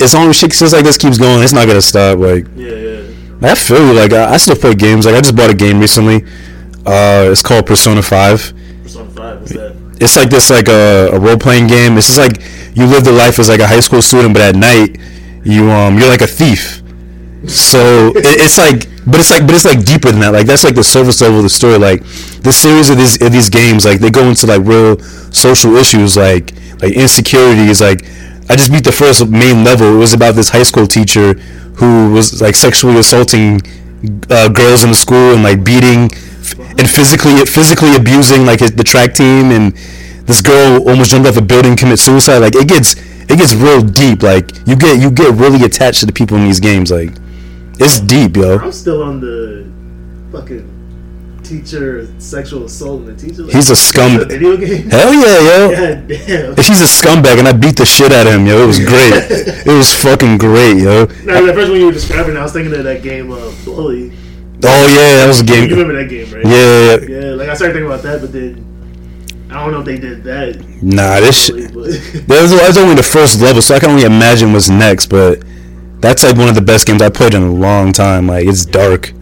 [0.00, 2.18] as long as shit just like this keeps going, it's not gonna stop.
[2.18, 3.02] Like Yeah, yeah.
[3.42, 3.92] I feel you.
[3.94, 5.06] Like I, I still play games.
[5.06, 6.24] Like I just bought a game recently.
[6.86, 8.52] Uh, it's called Persona Five.
[8.82, 9.76] Persona Five, what's that?
[10.00, 11.98] It's like this like a, a role playing game.
[11.98, 12.40] It's just like
[12.76, 14.98] you live the life as like a high school student, but at night
[15.44, 16.82] you um you're like a thief.
[17.46, 20.32] So it, it's like, but it's like, but it's like deeper than that.
[20.32, 21.78] Like that's like the surface level of the story.
[21.78, 22.02] Like
[22.42, 24.98] the series of these of these games, like they go into like real
[25.30, 27.80] social issues, like like insecurities.
[27.80, 28.04] Like
[28.50, 29.94] I just beat the first main level.
[29.94, 31.34] It was about this high school teacher
[31.78, 33.60] who was like sexually assaulting
[34.30, 36.10] uh, girls in the school and like beating
[36.78, 39.72] and physically physically abusing like the track team and
[40.26, 42.96] this girl almost jumped off a building commit suicide like it gets
[43.28, 46.44] it gets real deep like you get you get really attached to the people in
[46.44, 47.10] these games like
[47.80, 49.66] it's deep yo I'm still on the
[50.32, 50.76] fucking
[51.44, 53.42] teacher sexual assault and the teacher.
[53.42, 54.28] Like, He's a scumbag.
[54.28, 54.90] video game.
[54.90, 56.56] hell yeah yo God damn.
[56.56, 59.12] he's a scumbag and I beat the shit out of him yo it was great
[59.66, 62.74] it was fucking great yo Now, the first one you were describing, I was thinking
[62.74, 64.12] of that game, uh, Bully.
[64.64, 65.64] oh yeah that was a game.
[65.70, 66.44] You remember that game, right?
[66.44, 68.64] yeah Yeah, like I started thinking about that, but then
[69.50, 70.60] I don't know if they did that.
[70.82, 71.74] nah this shit That
[72.42, 75.06] was, that was only the first level, so I can only imagine what's next.
[75.06, 75.42] But
[76.00, 78.26] that's like one of the best games I played in a long time.
[78.26, 79.12] Like it's dark.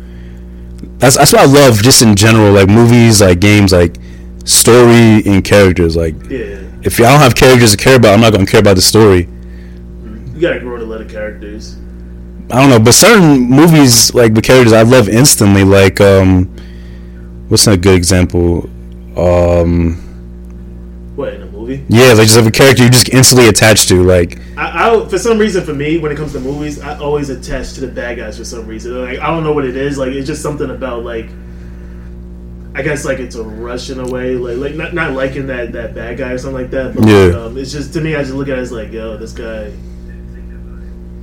[0.98, 3.96] That's that's what I love just in general, like movies, like games, like
[4.44, 5.96] story and characters.
[5.96, 8.76] Like yeah, if I don't have characters to care about, I'm not gonna care about
[8.76, 9.28] the story.
[10.34, 11.76] you gotta grow to love the characters.
[12.50, 15.64] I don't know, but certain movies like the characters I love instantly.
[15.64, 16.46] Like um,
[17.48, 18.70] what's a good example?
[19.18, 20.02] Um,
[21.16, 21.84] in a movie?
[21.88, 24.02] yeah, like just have a character you just instantly attached to.
[24.02, 27.30] Like I, I for some reason for me when it comes to movies, I always
[27.30, 29.00] attach to the bad guys for some reason.
[29.02, 29.98] Like I don't know what it is.
[29.98, 31.28] Like it's just something about like.
[32.74, 35.72] I guess like it's a rush in a way, like like not not liking that
[35.72, 36.94] that bad guy or something like that.
[36.94, 37.38] But like, Yeah.
[37.44, 39.72] um, it's just to me, I just look at it as like, yo, this guy.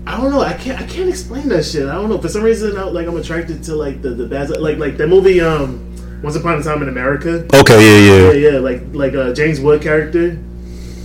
[0.06, 0.42] I don't know.
[0.42, 0.82] I can't.
[0.82, 1.88] I can't explain that shit.
[1.88, 2.18] I don't know.
[2.20, 5.08] For some reason, I, like I'm attracted to like the the bad like like that
[5.08, 7.46] movie um Once Upon a Time in America.
[7.54, 8.32] okay, yeah, yeah.
[8.32, 10.38] Yeah, yeah, like like uh, James Woods character.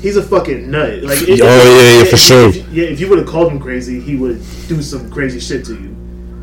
[0.00, 1.02] He's a fucking nut.
[1.02, 2.48] Like, if- Oh, yeah, yeah, for if- sure.
[2.50, 4.38] if- yeah, if you would have called him crazy, he would
[4.68, 5.94] do some crazy shit to you.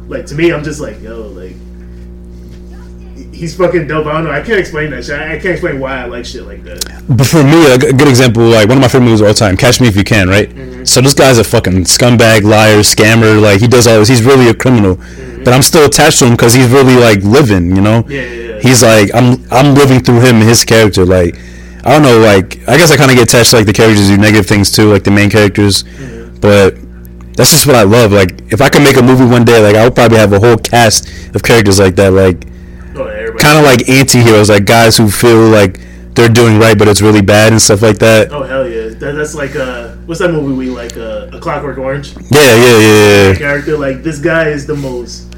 [0.09, 1.55] Like to me, I'm just like, yo, like
[3.35, 4.07] he's fucking dope.
[4.07, 4.31] I don't know.
[4.31, 5.19] I can't explain that shit.
[5.19, 7.03] I I can't explain why I like shit like that.
[7.07, 9.57] But for me, a good example, like one of my favorite movies of all time,
[9.57, 10.49] Catch Me If You Can, right?
[10.49, 10.85] Mm-hmm.
[10.85, 13.41] So this guy's a fucking scumbag, liar, scammer.
[13.41, 14.07] Like he does all this.
[14.07, 14.95] He's really a criminal,
[15.43, 17.75] but I'm still attached to him because he's really like living.
[17.75, 18.01] You know?
[18.03, 18.11] Mm-hmm.
[18.11, 18.61] Yeah, yeah, yeah.
[18.61, 19.45] He's like I'm.
[19.51, 21.05] I'm living through him and his character.
[21.05, 21.35] Like
[21.83, 22.19] I don't know.
[22.19, 24.47] Like I guess I kind of get attached to like the characters who do negative
[24.47, 25.83] things too, like the main characters.
[25.83, 26.39] Mm-hmm.
[26.39, 26.75] But
[27.35, 28.11] that's just what I love.
[28.11, 30.39] Like if I could make a movie one day, like I would probably have a
[30.39, 32.13] whole cast of characters like that.
[32.13, 32.47] Like.
[33.39, 35.79] Kind of like anti-heroes, like guys who feel like
[36.13, 38.31] they're doing right, but it's really bad and stuff like that.
[38.31, 38.89] Oh hell yeah!
[38.89, 40.95] That, that's like uh, what's that movie we like?
[40.95, 42.13] Uh, a Clockwork Orange.
[42.31, 43.35] Yeah, yeah, yeah, yeah.
[43.35, 43.77] character.
[43.77, 45.35] Like this guy is the most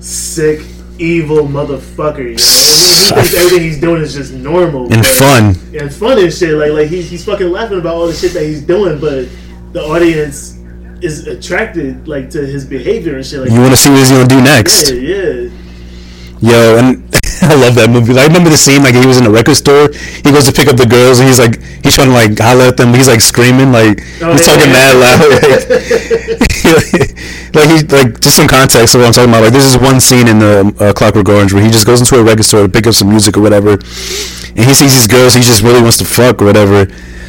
[0.00, 0.60] sick,
[0.98, 2.18] evil motherfucker.
[2.18, 3.14] You know?
[3.14, 5.54] He thinks everything he's doing is just normal And fun.
[5.74, 6.54] and fun and shit.
[6.54, 9.28] Like like he's he's fucking laughing about all the shit that he's doing, but
[9.72, 10.58] the audience
[11.00, 13.40] is attracted like to his behavior and shit.
[13.40, 14.90] Like You want to see what he's gonna do next?
[14.92, 15.50] yeah, yeah.
[16.40, 17.01] Yo, and
[17.52, 18.12] I love that movie.
[18.16, 19.92] Like, I remember the scene like he was in a record store.
[19.92, 22.72] He goes to pick up the girls and he's like he's trying to like holler
[22.72, 22.94] at them.
[22.96, 24.80] He's like screaming like Oh, he's yeah, talking yeah.
[24.80, 25.20] mad loud.
[26.62, 29.42] Like, like he like just some context of what I'm talking about.
[29.44, 32.16] Like there's this one scene in the uh, Clockwork Orange where he just goes into
[32.16, 35.34] a record store to pick up some music or whatever, and he sees these girls.
[35.34, 36.86] He just really wants to fuck or whatever.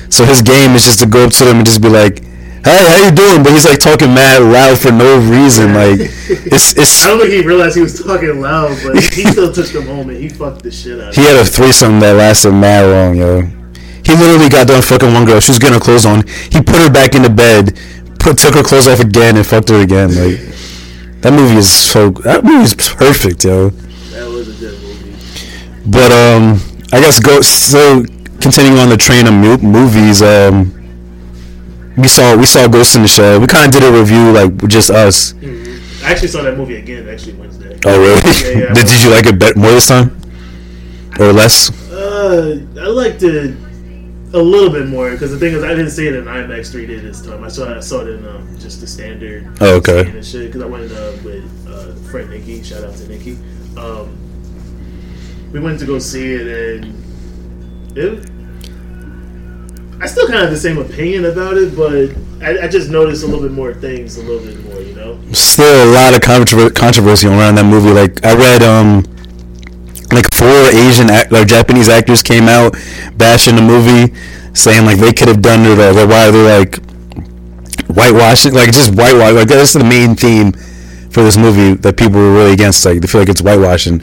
[0.10, 2.22] So his game is just to go up to them and just be like.
[2.64, 3.44] Hey, how you doing?
[3.44, 5.74] But he's like talking mad loud for no reason.
[5.74, 6.00] Like
[6.48, 9.68] it's it's I don't think he realized he was talking loud, but he still took
[9.68, 10.20] the moment.
[10.20, 13.42] He fucked the shit out of He had a threesome that lasted mad long, yo.
[14.06, 15.42] He literally got done fucking one girl.
[15.42, 16.26] She was getting her clothes on.
[16.28, 17.78] He put her back into bed,
[18.20, 20.16] put took her clothes off again, and fucked her again.
[20.16, 20.40] Like
[21.20, 22.12] that movie is so.
[22.24, 23.72] That movie is perfect, yo.
[23.72, 25.12] That was a good movie.
[25.86, 26.62] But um,
[26.94, 28.06] I guess go so
[28.40, 30.22] continuing on the train of movies.
[30.22, 30.83] Um,
[31.98, 33.40] we saw we saw Ghost in the Shell.
[33.40, 35.34] We kind of did a review like just us.
[36.04, 37.80] I actually saw that movie again actually Wednesday.
[37.86, 38.22] Oh really?
[38.60, 38.74] Yeah, yeah.
[38.74, 40.20] did, did you like it bet more this time,
[41.20, 41.72] or less?
[41.92, 43.56] Uh, I liked it
[44.34, 47.02] a little bit more because the thing is, I didn't see it in IMAX 3D
[47.02, 47.44] this time.
[47.44, 49.48] I saw I saw it in um, just the standard.
[49.62, 50.10] Oh, okay.
[50.10, 52.64] And shit, because I went uh, with uh, friend Nikki.
[52.64, 53.38] Shout out to Nikki.
[53.78, 54.18] Um,
[55.52, 58.33] we went to go see it, and it.
[60.04, 62.12] I still kind of have the same opinion about it, but
[62.44, 65.18] I, I just noticed a little bit more things, a little bit more, you know.
[65.32, 67.92] still a lot of controver- controversy around that movie.
[67.92, 69.04] Like I read, um,
[70.12, 72.76] like four Asian or Japanese actors came out
[73.16, 74.14] bashing the movie,
[74.54, 76.84] saying like they could have done it, or why they're like
[77.88, 79.34] whitewashing, like just whitewash.
[79.34, 80.52] Like that's the main theme
[81.12, 82.84] for this movie that people were really against.
[82.86, 84.02] Like they feel like it's whitewashing.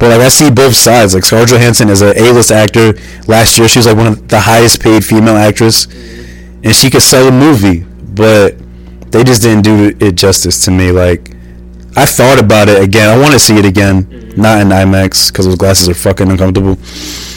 [0.00, 1.14] But like I see both sides.
[1.14, 2.94] Like Scarlett Johansson is an A-list actor.
[3.28, 5.84] Last year she was like one of the highest paid female actress,
[6.64, 7.84] and she could sell a movie.
[8.14, 8.56] But
[9.12, 10.90] they just didn't do it justice to me.
[10.90, 11.30] Like
[11.96, 13.10] I thought about it again.
[13.10, 16.78] I want to see it again, not in IMAX because those glasses are fucking uncomfortable.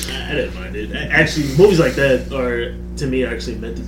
[0.07, 0.95] I, didn't mind it.
[1.11, 3.84] Actually, movies like that are to me actually meant to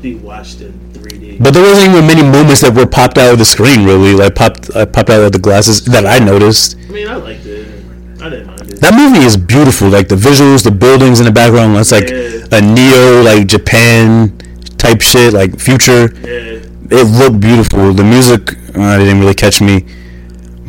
[0.00, 1.42] be watched in 3D.
[1.42, 3.84] But there wasn't even many moments that were popped out of the screen.
[3.84, 6.76] Really, like popped uh, popped out of the glasses that I noticed.
[6.76, 7.79] I mean, I liked it.
[8.22, 8.80] I didn't mind it.
[8.80, 9.88] That movie is beautiful.
[9.88, 11.76] Like the visuals, the buildings in the background.
[11.76, 12.58] It's like Yeah.
[12.58, 14.36] a neo, like Japan
[14.78, 16.12] type shit, like future.
[16.22, 16.60] yeah,
[16.98, 17.92] It looked beautiful.
[17.92, 19.84] The music uh, didn't really catch me,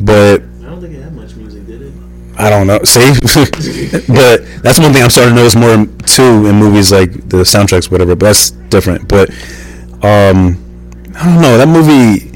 [0.00, 1.92] but I don't think it had much music, did it?
[2.38, 2.78] I don't know.
[2.84, 3.00] See,
[4.08, 7.90] but that's one thing I'm starting to notice more too in movies like the soundtracks,
[7.90, 8.14] whatever.
[8.16, 9.08] But that's different.
[9.08, 9.30] But
[10.02, 10.56] um,
[11.16, 12.30] I don't know that movie.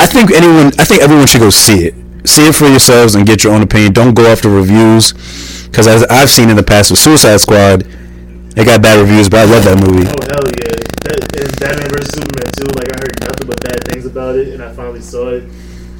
[0.00, 1.94] I think anyone, I think everyone should go see it.
[2.26, 3.92] See it for yourselves and get your own opinion.
[3.92, 5.12] Don't go off the reviews,
[5.66, 7.86] because as I've seen in the past with Suicide Squad,
[8.56, 10.08] it got bad reviews, but I love that movie.
[10.08, 10.74] Oh hell yeah!
[11.06, 12.66] That, and Batman vs Superman too.
[12.74, 15.44] Like I heard nothing but bad things about it, and I finally saw it.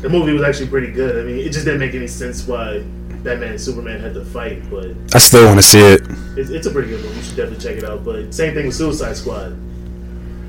[0.03, 1.17] The movie was actually pretty good.
[1.17, 2.81] I mean, it just didn't make any sense why
[3.23, 6.03] Batman and Superman had to fight, but I still want to see it.
[6.37, 7.17] it's, it's a pretty good movie.
[7.17, 8.05] You should definitely check it out.
[8.05, 9.57] But same thing with Suicide Squad.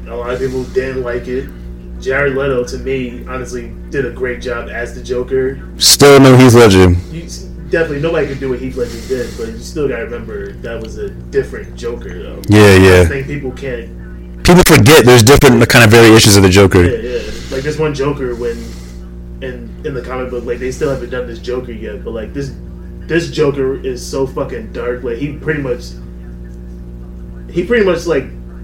[0.08, 1.50] A lot of people didn't like it.
[2.00, 5.60] Jared Leto, to me, honestly, did a great job as the Joker.
[5.80, 6.92] Still no Heath Ledger.
[7.12, 7.24] You
[7.70, 10.98] definitely nobody could do what Heath Ledger did, but you still gotta remember that was
[10.98, 12.42] a different Joker, though.
[12.48, 13.02] Yeah, yeah.
[13.02, 13.98] I think people can't
[14.48, 16.82] People forget there's different kind of variations of the Joker.
[16.86, 17.32] Yeah, yeah.
[17.52, 18.58] Like there's one Joker when
[19.42, 22.34] in in the comic book, like they still haven't done this Joker yet, but like
[22.34, 22.56] this
[23.08, 25.04] this Joker is so fucking dark.
[25.04, 25.88] Like he pretty much
[27.52, 28.24] he pretty much like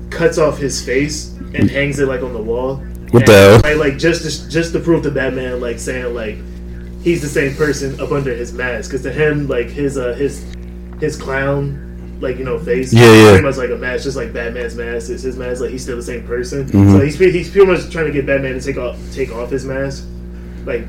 [0.10, 1.70] cuts off his face and mm.
[1.70, 2.82] hangs it like on the wall.
[3.14, 3.62] What the hell?
[3.64, 6.38] Like, like just to, just to prove to Batman, like saying like
[7.02, 8.90] he's the same person up under his mask.
[8.92, 10.44] Because to him, like his uh his
[11.00, 11.80] his clown
[12.22, 13.30] like you know face Yeah, yeah.
[13.32, 15.98] pretty much like a mask just like batman's mask is his mask like he's still
[15.98, 16.92] the same person Mhm.
[16.94, 19.66] so he's, he's pretty much trying to get batman to take off take off his
[19.66, 20.06] mask
[20.64, 20.86] like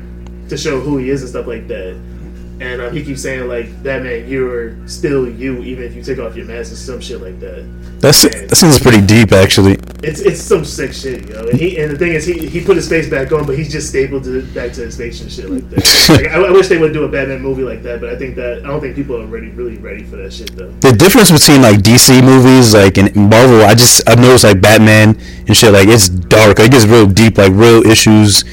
[0.47, 1.99] to show who he is and stuff like that
[2.61, 6.37] and um, he keeps saying like batman you're still you even if you take off
[6.37, 7.67] your mask and some shit like that
[7.99, 9.77] That's that seems pretty deep, actually.
[10.05, 11.47] It's it's some sick shit yo.
[11.47, 13.71] And he and the thing is he, he put his face back on but he's
[13.71, 15.85] just stapled to, back to his face and shit like that.
[16.05, 18.35] Like, I, I wish they would do a batman movie like that but i think
[18.35, 20.71] that i don't think people are ready really ready for that shit though.
[20.81, 25.17] The difference between like DC movies, like and Marvel, I just I've noticed like Batman
[25.47, 28.43] and shit, like it's dark, like it's real deep, like real issues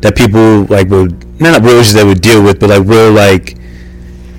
[0.00, 3.56] that people like would not real issues they would deal with, but like real like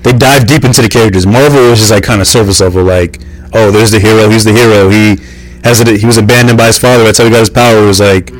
[0.02, 1.26] they dive deep into the characters.
[1.26, 3.20] Marvel is just like kind of surface level, like
[3.54, 5.16] oh, there's the hero, he's the hero, he
[5.64, 7.82] has it, he was abandoned by his father, that's how he got his power.
[7.82, 8.30] It was Like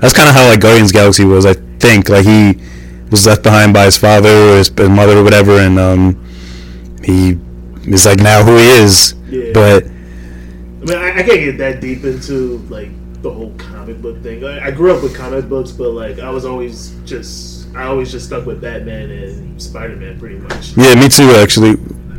[0.00, 2.08] that's kind of how like Guardians Galaxy was, I think.
[2.08, 2.60] Like he
[3.10, 6.24] was left behind by his father or his, his mother or whatever, and um,
[7.02, 7.38] he
[7.86, 9.14] is like now who he is.
[9.28, 9.52] Yeah.
[9.54, 12.90] But I mean, I, I can't get that deep into like
[13.22, 14.44] the whole comic book thing.
[14.44, 18.12] I, I grew up with comic books, but like I was always just I always
[18.12, 20.76] just stuck with Batman and Spider Man pretty much.
[20.76, 21.76] Yeah, me too, actually.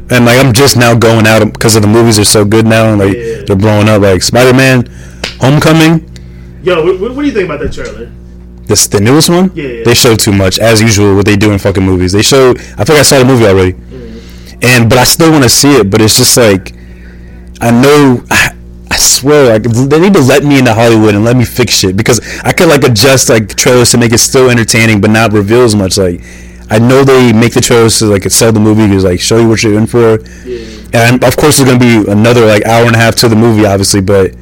[0.09, 2.89] And like I'm just now going out because of the movies are so good now,
[2.89, 3.41] and like Yeah.
[3.45, 4.01] they're blowing up.
[4.01, 4.85] Like Spider-Man,
[5.39, 6.11] Homecoming,
[6.63, 8.11] Yo, what, what, what do you think about that trailer?
[8.67, 9.51] this the newest one.
[9.53, 9.83] Yeah, yeah.
[9.83, 11.15] They show too much, as usual.
[11.15, 12.11] What they do in fucking movies.
[12.11, 12.51] They show.
[12.77, 14.59] I think I saw the movie already, Mm-hmm.
[14.63, 15.89] and but I still want to see it.
[15.91, 16.73] But it's just like
[17.61, 18.23] I know.
[18.31, 18.51] I,
[18.91, 21.97] I swear, like they need to let me into Hollywood and let me fix shit
[21.97, 25.61] because I could like adjust like trailers to make it still entertaining, but not reveal
[25.63, 25.97] as much.
[25.97, 26.21] Like
[26.69, 29.47] I know they make the trailers to like sell the movie, because like show you
[29.47, 30.19] what you're in for.
[30.45, 30.65] Yeah.
[30.93, 33.65] And of course, there's gonna be another like hour and a half to the movie,
[33.65, 34.33] obviously, but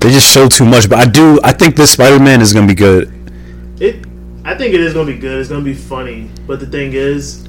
[0.00, 0.88] they just show too much.
[0.88, 3.12] But I do, I think this Spider-Man is gonna be good.
[3.80, 4.04] It,
[4.44, 5.40] I think it is gonna be good.
[5.40, 6.30] It's gonna be funny.
[6.46, 7.48] But the thing is,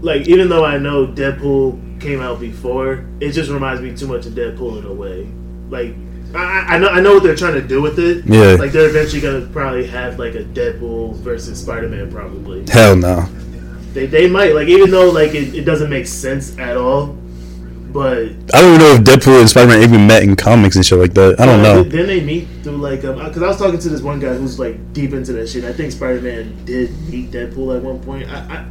[0.00, 4.26] like, even though I know Deadpool came out before, it just reminds me too much
[4.26, 5.28] of Deadpool in a way.
[5.70, 5.94] Like,
[6.34, 8.24] I, I- I know I know what they're trying to do with it.
[8.26, 8.56] Yeah.
[8.58, 12.64] Like, they're eventually gonna probably have like a Deadpool versus Spider Man, probably.
[12.70, 13.22] Hell no.
[13.92, 17.16] They, they might like even though like it, it doesn't make sense at all.
[17.92, 20.98] But I don't even know if Deadpool and Spider-Man even met in comics and shit
[20.98, 21.40] like that.
[21.40, 21.82] I don't know.
[21.82, 24.58] Then they meet through like um because I was talking to this one guy who's
[24.58, 25.64] like deep into that shit.
[25.64, 28.28] I think Spider Man did meet Deadpool at one point.
[28.28, 28.64] I, I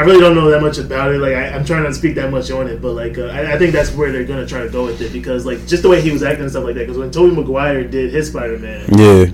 [0.00, 1.18] I really don't know that much about it.
[1.18, 3.52] Like I, I'm trying not to speak that much on it, but like uh, I,
[3.52, 5.90] I think that's where they're gonna try to go with it because like just the
[5.90, 6.86] way he was acting and stuff like that.
[6.86, 9.26] Because when Tobey Maguire did his Spider Man, Yeah.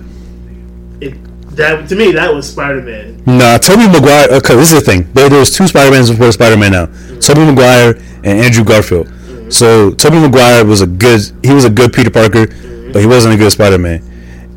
[1.01, 1.15] it
[1.55, 3.23] that to me that was Spider Man.
[3.27, 4.27] Nah, Tobey Maguire.
[4.39, 5.07] Okay, this is the thing.
[5.13, 6.87] There, there was two Spider-Mans before Spider-Man now.
[7.21, 7.95] Tobey Maguire
[8.25, 9.07] and Andrew Garfield.
[9.53, 11.21] So Tobey Maguire was a good.
[11.45, 12.49] He was a good Peter Parker,
[12.93, 14.03] but he wasn't a good Spider-Man.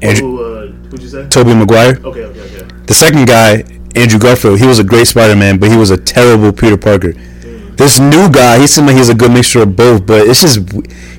[0.02, 1.30] Andrew Who uh, who'd you say?
[1.30, 2.00] Tobey Maguire.
[2.04, 2.68] Okay, okay, okay.
[2.88, 3.64] The second guy,
[4.00, 7.14] Andrew Garfield, he was a great Spider-Man, but he was a terrible Peter Parker.
[7.76, 10.60] This new guy, he seemed like he's a good mixture of both, but it's just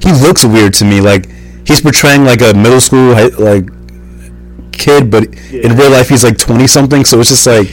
[0.02, 1.00] he looks weird to me.
[1.00, 1.26] Like
[1.66, 3.64] he's portraying like a middle school like
[4.72, 7.04] kid, but in real life he's like twenty something.
[7.04, 7.68] So it's just like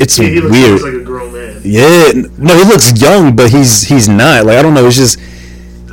[0.00, 0.70] it's He, he looks, weird.
[0.72, 1.60] looks like a grown man.
[1.64, 4.46] yeah, no, he looks young, but he's he's not.
[4.46, 4.86] Like I don't know.
[4.86, 5.18] It's just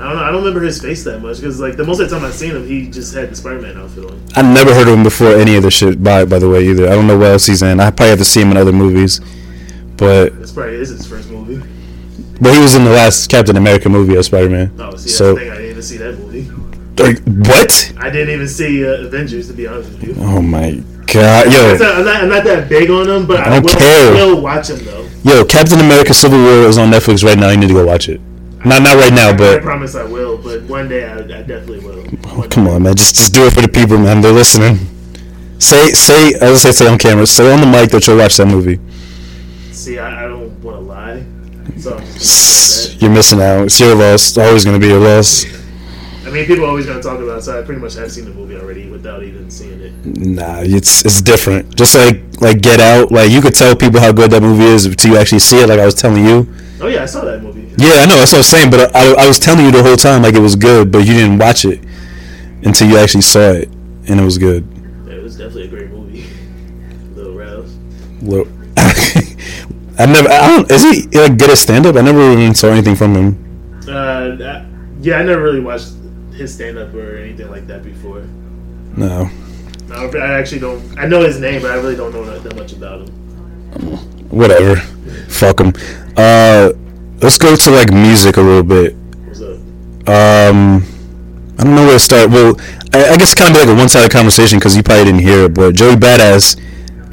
[0.02, 0.24] I don't know.
[0.24, 2.34] I don't remember his face that much because like the most of the time I've
[2.34, 4.22] seen him, he just had the Spider Man outfit on.
[4.36, 6.04] I never heard of him before any of the shit.
[6.04, 7.80] By by the way, either I don't know what else he's in.
[7.80, 9.22] I probably have to see him in other movies,
[9.98, 11.62] but This probably is his first movie.
[12.42, 14.72] but he was in the last Captain America movie as Spider-Man.
[14.80, 15.38] Oh, see, So-.
[15.38, 16.50] I didn't even see that movie.
[16.98, 17.94] Like, what?
[17.98, 20.16] I didn't even see uh, Avengers, to be honest with you.
[20.20, 23.46] Oh my god, yo, not- I'm, not, I'm not that big on them, but I,
[23.46, 24.14] I don't will, care.
[24.14, 25.08] will watch them though.
[25.24, 27.50] yo, Captain America: Civil War is on Netflix right now.
[27.50, 28.20] You need to go watch it.
[28.64, 30.38] Not not right now, but I promise I will.
[30.38, 32.04] But one day I, I definitely will.
[32.38, 32.72] One come day.
[32.72, 34.22] on, man, just just do it for the people, man.
[34.22, 34.78] They're listening.
[35.58, 37.26] Say say as I say on camera.
[37.26, 38.80] Say on the mic that you'll watch that movie.
[39.72, 41.24] See, I, I don't want to lie,
[41.80, 43.66] so I'm just gonna say You're missing out.
[43.66, 44.30] It's your loss.
[44.30, 45.46] It's always gonna be your loss.
[46.26, 48.26] I mean, people are always gonna talk about it, so I pretty much have seen
[48.26, 49.92] the movie already without even seeing it.
[50.06, 51.76] Nah, it's it's different.
[51.76, 54.86] Just like like Get Out, like you could tell people how good that movie is
[54.86, 55.68] until you actually see it.
[55.68, 56.48] Like I was telling you.
[56.80, 57.71] Oh yeah, I saw that movie.
[57.82, 58.16] Yeah, I know.
[58.18, 58.70] That's what I was saying.
[58.70, 61.14] But I, I was telling you the whole time like it was good, but you
[61.14, 61.80] didn't watch it
[62.64, 63.70] until you actually saw it,
[64.08, 64.64] and it was good.
[65.10, 66.26] It was definitely a great movie.
[67.16, 67.76] Little Rouse.
[68.22, 68.46] Well,
[68.78, 70.30] I never.
[70.30, 70.72] I don't.
[70.72, 71.96] Is he like good at stand up?
[71.96, 73.80] I never even saw anything from him.
[73.90, 74.66] Uh, that-
[75.02, 75.94] yeah, I never really watched
[76.32, 78.22] his stand up or anything like that before.
[78.96, 79.30] No.
[79.88, 80.98] No, I actually don't.
[80.98, 83.98] I know his name, but I really don't know that, that much about him.
[84.30, 84.76] Whatever.
[85.28, 85.74] Fuck him.
[86.16, 86.74] Uh,
[87.22, 88.96] let's go to like music a little bit.
[88.96, 89.58] What's up?
[90.08, 90.84] Um,
[91.58, 92.30] I don't know where to start.
[92.30, 92.56] Well,
[92.94, 95.54] I, I guess kind of like a one-sided conversation because you probably didn't hear it.
[95.54, 96.60] But Joey Badass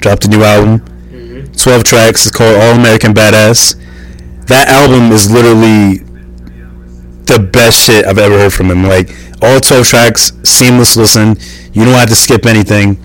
[0.01, 1.53] dropped a new album, Mm-hmm.
[1.55, 2.27] twelve tracks.
[2.27, 3.75] It's called All American Badass.
[4.47, 5.99] That album is literally
[7.27, 8.85] the best shit I've ever heard from him.
[8.85, 9.11] Like
[9.43, 11.37] all twelve tracks, seamless listen.
[11.73, 12.97] You don't have to skip anything.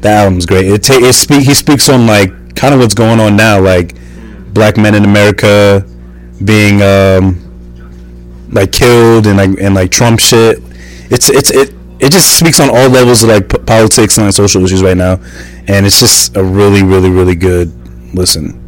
[0.00, 0.66] That album's great.
[0.66, 3.94] It ta- it speak he speaks on like kind of what's going on now, like
[4.54, 5.84] black men in America
[6.44, 7.42] being um
[8.50, 10.58] like killed and like and like Trump shit.
[11.10, 14.34] It's it's it it just speaks on all levels of like p- politics and like,
[14.34, 15.14] social issues right now,
[15.68, 17.72] and it's just a really really really good
[18.14, 18.62] listen.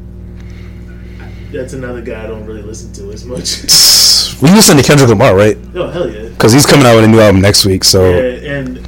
[1.53, 3.65] That's another guy I don't really listen to as much.
[4.41, 5.59] We listen to Kendrick Lamar, right?
[5.75, 6.29] oh hell yeah.
[6.29, 7.83] Because he's coming out with a new album next week.
[7.83, 8.79] So Yeah, and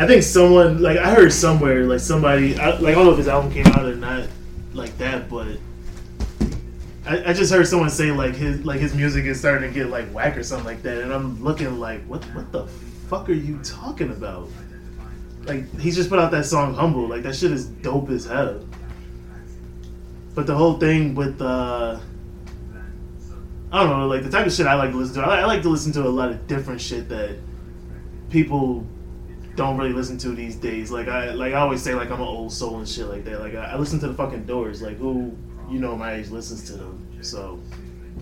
[0.00, 3.18] I think someone like I heard somewhere like somebody I, like I don't know if
[3.18, 4.26] his album came out or not
[4.72, 5.58] like that, but
[7.06, 9.90] I, I just heard someone say like his like his music is starting to get
[9.90, 12.66] like whack or something like that, and I'm looking like what what the
[13.08, 14.48] fuck are you talking about?
[15.44, 18.66] Like he just put out that song "Humble," like that shit is dope as hell.
[20.34, 22.00] But the whole thing with uh
[23.72, 25.22] I don't know, like the type of shit I like to listen to.
[25.22, 27.36] I like, I like to listen to a lot of different shit that
[28.30, 28.84] people
[29.54, 30.90] don't really listen to these days.
[30.90, 33.38] Like I like I always say like I'm an old soul and shit like that.
[33.38, 34.82] Like I, I listen to the fucking Doors.
[34.82, 35.36] Like who
[35.70, 37.06] you know my age listens to them.
[37.20, 37.60] So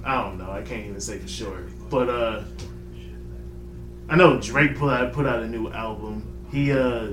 [0.04, 0.50] I don't know.
[0.50, 1.64] I can't even say for sure.
[1.90, 2.42] But uh
[4.08, 6.22] I know Drake put out put out a new album.
[6.50, 7.12] He uh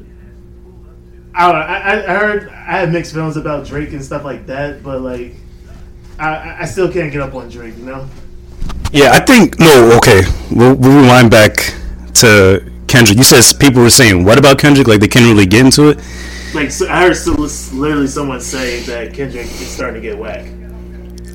[1.34, 5.02] I, I, I heard I had mixed feelings about Drake and stuff like that, but
[5.02, 5.36] like
[6.20, 8.08] I, I still can't get up on Drake, you know.
[8.92, 9.98] Yeah, I think no.
[9.98, 11.74] Okay, we'll, we'll rewind back
[12.16, 13.18] to Kendrick.
[13.18, 14.88] You said people were saying what about Kendrick?
[14.88, 16.00] Like they can't really get into it.
[16.54, 17.32] Like so I heard so,
[17.76, 20.46] literally someone saying that Kendrick is starting to get whack.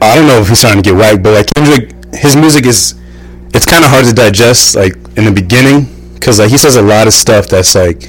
[0.03, 2.95] I don't know if he's starting to get whack, but like Kendrick, his music is
[3.55, 4.77] it's kind of hard to digest.
[4.77, 8.03] Like in the beginning, because like he says a lot of stuff that's like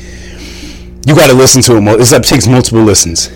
[1.06, 2.02] you got to listen to it.
[2.02, 3.32] It's that takes multiple listens.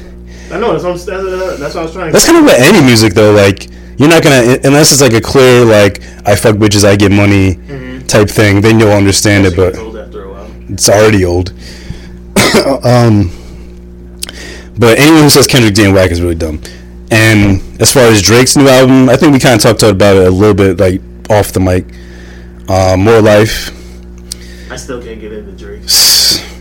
[0.51, 2.11] I know that's what, that's, that's what I was trying.
[2.11, 3.31] That's kind of with any music though.
[3.31, 7.11] Like you're not gonna unless it's like a clear like I fuck bitches, I get
[7.13, 8.05] money mm-hmm.
[8.07, 8.59] type thing.
[8.59, 9.55] Then you'll understand it.
[9.55, 9.75] But
[10.69, 11.53] it's already old.
[12.83, 13.31] um,
[14.77, 16.61] but anyone who says Kendrick Dan whack is really dumb.
[17.11, 20.27] And as far as Drake's new album, I think we kind of talked about it
[20.27, 21.85] a little bit, like off the mic.
[22.69, 23.69] Uh, More Life.
[24.71, 25.81] I still can't get into Drake.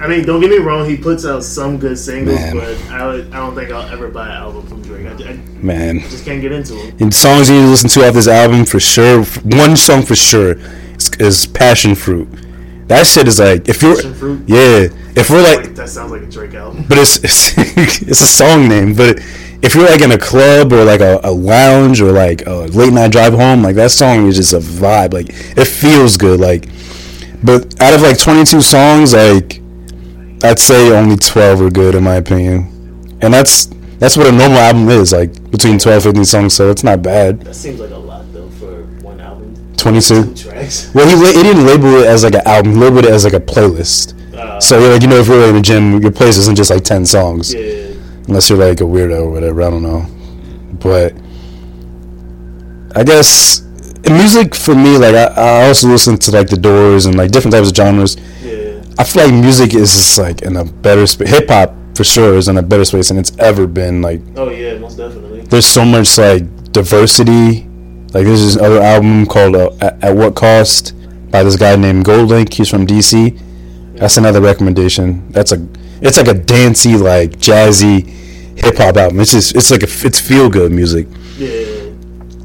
[0.01, 0.89] I mean, don't get me wrong.
[0.89, 2.57] He puts out some good singles, Man.
[2.57, 5.07] but I, I don't think I'll ever buy an album from Drake.
[5.07, 7.01] I, I Man, just can't get into it.
[7.01, 9.23] And songs you need to listen to off this album for sure.
[9.45, 10.53] One song for sure
[10.97, 12.29] is, is Passion Fruit.
[12.91, 13.95] That shit is like if you're
[14.49, 16.87] yeah if we're like that sounds like a Drake album.
[16.89, 17.57] But it's it's,
[18.03, 18.97] it's a song name.
[18.97, 19.21] But
[19.63, 22.93] if you're like in a club or like a, a lounge or like a late
[22.93, 25.13] night drive home, like that song is just a vibe.
[25.13, 26.41] Like it feels good.
[26.41, 26.69] Like,
[27.45, 29.61] but out of like 22 songs, like
[30.43, 33.67] I'd say only 12 are good in my opinion, and that's
[34.01, 36.55] that's what a normal album is like between 12 15 songs.
[36.55, 37.43] So it's not bad.
[37.43, 38.10] That seems like a lot
[39.81, 40.95] 22 tracks.
[40.95, 42.73] Well, he, he didn't label it as like an album.
[42.73, 44.17] He labeled it as like a playlist.
[44.35, 46.85] Uh, so like you know if you're in the gym, your playlist isn't just like
[46.85, 47.53] 10 songs.
[47.53, 47.91] Yeah
[48.31, 49.63] unless you're like a weirdo or whatever.
[49.63, 50.07] I don't know,
[50.79, 51.13] but
[52.97, 53.63] I guess
[54.09, 57.55] music for me, like I, I also listen to like the Doors and like different
[57.55, 58.17] types of genres.
[58.41, 58.83] Yeah.
[58.99, 61.31] I feel like music is just like in a better space.
[61.31, 64.01] Hip hop for sure is in a better space than it's ever been.
[64.01, 65.43] Like oh yeah, most definitely.
[65.43, 67.67] There's so much like diversity.
[68.13, 70.95] Like there's this other album called uh, at, at, What Cost
[71.31, 72.53] by this guy named GoldLink.
[72.53, 73.39] He's from DC.
[73.97, 75.31] That's another recommendation.
[75.31, 75.67] That's a
[76.01, 78.05] it's like a dancey, like jazzy
[78.59, 79.21] hip hop album.
[79.21, 81.07] It's just it's like a, it's feel good music.
[81.37, 81.81] Yeah.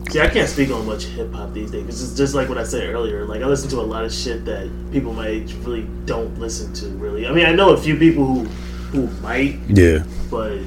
[0.10, 1.88] See, I can't speak on much hip hop these days.
[1.88, 3.26] It's just like what I said earlier.
[3.26, 6.74] Like I listen to a lot of shit that people my age really don't listen
[6.74, 6.90] to.
[6.90, 8.44] Really, I mean, I know a few people who
[8.92, 9.60] who might.
[9.68, 10.04] Yeah.
[10.30, 10.60] But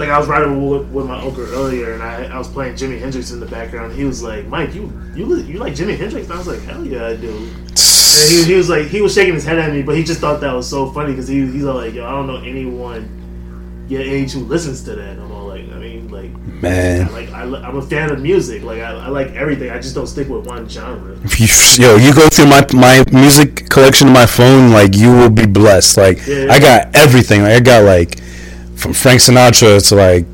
[0.00, 2.98] like I was riding with, with my uncle earlier, and I, I was playing Jimi
[2.98, 3.92] Hendrix in the background.
[3.92, 6.84] He was like, "Mike, you you you like Jimi Hendrix?" And I was like, "Hell
[6.84, 9.82] yeah, I do." And he, he was like, he was shaking his head at me,
[9.82, 12.26] but he just thought that was so funny because he he's like, "Yo, I don't
[12.26, 13.16] know anyone
[13.88, 17.30] your age who listens to that." I'm all like, I mean, like, man, I, like
[17.30, 18.62] I, am a fan of music.
[18.62, 19.70] Like I, I like everything.
[19.70, 21.14] I just don't stick with one genre.
[21.24, 25.12] If you, yo, you go through my my music collection on my phone, like you
[25.12, 25.98] will be blessed.
[25.98, 26.46] Like yeah.
[26.50, 27.42] I got everything.
[27.42, 28.18] Like I got like
[28.80, 30.26] from Frank Sinatra to like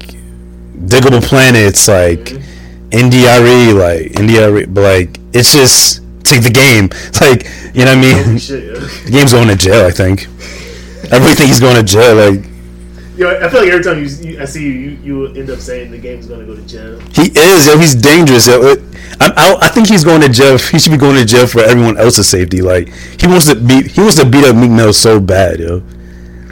[0.87, 2.91] Digable Planets, like mm-hmm.
[2.91, 6.89] NDRE, like NDRE, but like it's just take the game.
[6.93, 7.45] It's like
[7.75, 8.39] you know what I mean.
[8.39, 8.81] Shit, yeah.
[9.05, 9.87] The game's going to jail.
[9.87, 10.29] I think.
[11.13, 12.15] I really think he's going to jail.
[12.15, 12.45] Like.
[13.17, 15.59] Yo, I feel like every time you, you I see you, you, you end up
[15.59, 17.01] saying the game's going to go to jail.
[17.15, 17.67] He is.
[17.67, 18.47] Yo, he's dangerous.
[18.47, 18.75] Yo,
[19.19, 20.59] I, I, I think he's going to jail.
[20.59, 22.61] He should be going to jail for everyone else's safety.
[22.61, 23.87] Like he wants to beat.
[23.87, 25.83] He wants to beat up Meek Mill so bad, yo.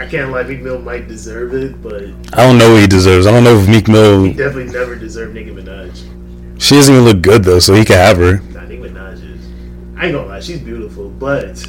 [0.05, 2.03] I can't lie, Meek Mill might deserve it, but
[2.35, 3.27] I don't know what he deserves.
[3.27, 4.25] I don't know if Meek Mill.
[4.25, 6.61] He definitely never deserved Nicki Minaj.
[6.61, 8.41] She doesn't even look good though, so he can have her.
[8.53, 9.47] Nah, Nicki Minaj is.
[9.97, 11.67] I ain't gonna lie, she's beautiful, but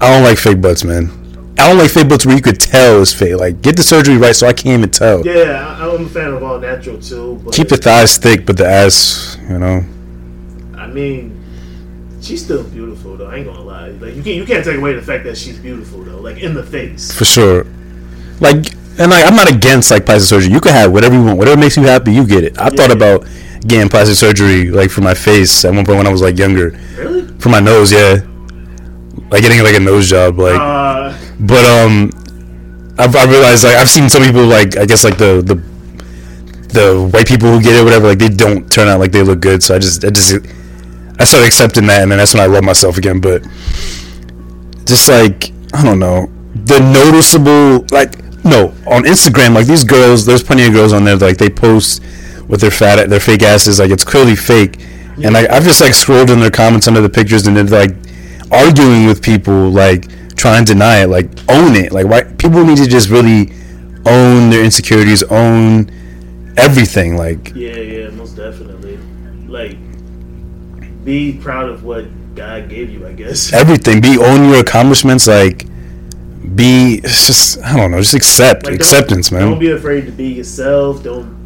[0.00, 1.12] I don't like fake butts, man.
[1.58, 3.36] I don't like fake butts where you could tell it's fake.
[3.36, 5.24] Like, get the surgery right so I can't even tell.
[5.24, 7.40] Yeah, I'm a fan of all natural too.
[7.52, 9.84] Keep the thighs thick, but the ass, you know.
[10.76, 11.39] I mean,
[12.20, 13.28] she's still beautiful though.
[13.28, 13.88] I ain't gonna lie.
[13.90, 16.20] Like you can't you can't take away the fact that she's beautiful though.
[16.20, 17.12] Like in the face.
[17.12, 17.64] For sure.
[18.40, 20.52] Like and like I'm not against like plastic surgery.
[20.52, 22.12] You can have whatever you want, whatever makes you happy.
[22.12, 22.58] You get it.
[22.58, 23.26] I yeah, thought about
[23.66, 26.70] getting plastic surgery like for my face at one point when I was like younger.
[26.96, 27.26] Really?
[27.38, 28.20] For my nose, yeah.
[29.30, 30.60] Like getting like a nose job, like.
[30.60, 32.10] Uh, but um,
[32.98, 35.54] I've I realized like I've seen some people like I guess like the the
[36.72, 39.40] the white people who get it, whatever, like they don't turn out like they look
[39.40, 39.62] good.
[39.62, 40.34] So I just I just
[41.20, 43.20] I started accepting that, and then that's when I love myself again.
[43.20, 43.42] But
[44.86, 50.42] just like I don't know, the noticeable like no on Instagram, like these girls, there's
[50.42, 52.02] plenty of girls on there like they post
[52.48, 54.80] with their fat their fake asses, like it's clearly fake.
[55.22, 57.94] And like I've just like scrolled in their comments under the pictures, and they're like
[58.50, 61.08] arguing with people, like trying to deny it.
[61.08, 61.92] Like own it.
[61.92, 63.52] Like why people need to just really
[64.06, 65.90] own their insecurities, own
[66.56, 67.16] everything.
[67.16, 68.98] Like Yeah, yeah, most definitely.
[69.46, 69.76] Like,
[71.04, 73.52] be proud of what God gave you, I guess.
[73.54, 74.00] everything.
[74.00, 75.26] Be own your accomplishments.
[75.26, 75.66] Like
[76.54, 77.98] be just I don't know.
[77.98, 79.42] Just accept Like, acceptance, man.
[79.42, 81.02] Don't be afraid to be yourself.
[81.02, 81.38] Don't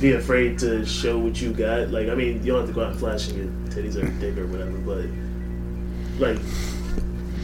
[0.00, 1.90] be afraid to show what you got.
[1.90, 4.46] Like, I mean, you don't have to go out flashing your titties or dick or
[4.46, 5.06] whatever, but
[6.18, 6.38] like,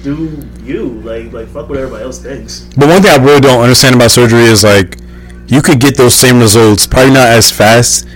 [0.02, 2.68] do you like like fuck what everybody else thinks.
[2.76, 4.98] But one thing I really don't understand about surgery is like
[5.46, 8.06] you could get those same results, probably not as fast,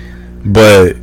[0.44, 0.96] but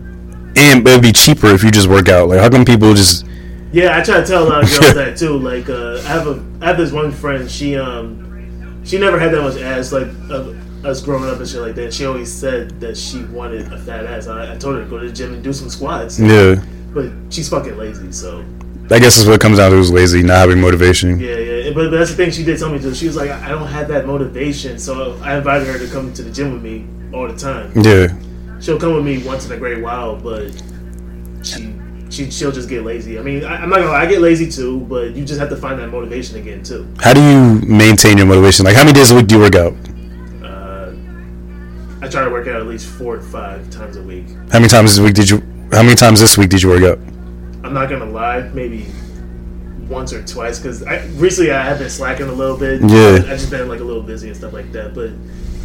[0.56, 2.30] and it'd be cheaper if you just work out.
[2.30, 3.26] Like how come people just
[3.72, 5.38] Yeah, I try to tell a lot of girls that too.
[5.38, 7.50] Like, uh, I have a I have this one friend.
[7.50, 11.62] She um she never had that much ass like of us growing up and shit
[11.62, 11.94] like that.
[11.94, 14.28] She always said that she wanted a fat ass.
[14.28, 16.56] I, I told her to go to the gym and do some squats, yeah.
[16.94, 18.12] but she's fucking lazy.
[18.12, 18.44] So
[18.90, 21.20] I guess that's what it comes down to is lazy, not having motivation.
[21.20, 21.70] yeah, yeah.
[21.70, 22.94] But, but that's the thing she did tell me too.
[22.94, 26.24] She was like, I don't have that motivation, so I invited her to come to
[26.24, 27.72] the gym with me all the time.
[27.82, 28.08] Yeah.
[28.62, 30.52] She'll come with me once in a great while, but
[31.44, 31.76] she.
[32.12, 33.18] She, she'll just get lazy.
[33.18, 35.48] I mean, I, I'm not gonna lie, I get lazy too, but you just have
[35.48, 36.86] to find that motivation again too.
[37.00, 38.66] How do you maintain your motivation?
[38.66, 39.74] Like how many days a week do you work out?
[40.44, 40.92] Uh,
[42.02, 44.26] I try to work out at least four to five times a week.
[44.52, 45.38] How many times this week did you
[45.72, 46.98] how many times this week did you work out?
[47.64, 48.88] I'm not gonna lie, maybe
[49.88, 52.82] once or twice because I recently I have been slacking a little bit.
[52.82, 53.24] Yeah.
[53.24, 54.94] I just been like a little busy and stuff like that.
[54.94, 55.12] But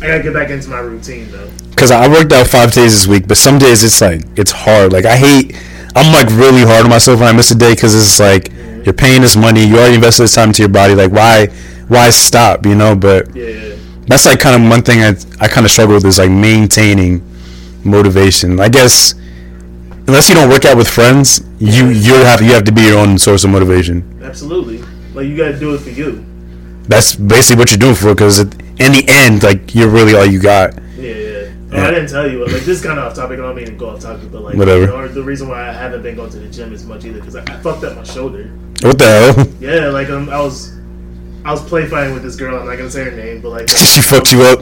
[0.01, 1.51] I gotta get back into my routine though.
[1.71, 4.93] Because I worked out five days this week, but some days it's like it's hard.
[4.93, 5.57] Like I hate,
[5.95, 8.53] I'm like really hard on myself when I miss a day because it's like
[8.85, 10.95] you're paying this money, you already invested this time into your body.
[10.95, 11.47] Like why,
[11.89, 12.67] why stop?
[12.67, 12.95] You know?
[12.95, 13.75] But yeah.
[14.07, 17.23] that's like kind of one thing I I kind of struggle with is like maintaining
[17.85, 18.61] motivation.
[18.61, 19.15] I guess
[20.07, 22.99] unless you don't work out with friends, you you have you have to be your
[22.99, 24.21] own source of motivation.
[24.23, 24.83] absolutely.
[25.15, 26.25] Like you gotta do it for you.
[26.89, 30.41] That's basically what you're doing for because in the end, like you're really all you
[30.41, 30.75] got.
[30.97, 31.53] Yeah, yeah.
[31.73, 31.89] Oh, Yeah.
[31.89, 33.39] I didn't tell you, but like this is kind of off topic.
[33.39, 34.83] I don't mean to go off topic, but like Whatever.
[34.83, 37.19] You know, the reason why I haven't been going to the gym as much either
[37.19, 38.45] because I, I fucked up my shoulder.
[38.83, 39.47] What the hell?
[39.61, 40.75] Yeah, like um, I was.
[41.45, 42.59] I was play fighting with this girl.
[42.59, 44.61] I'm not gonna say her name, but like she fucked you up.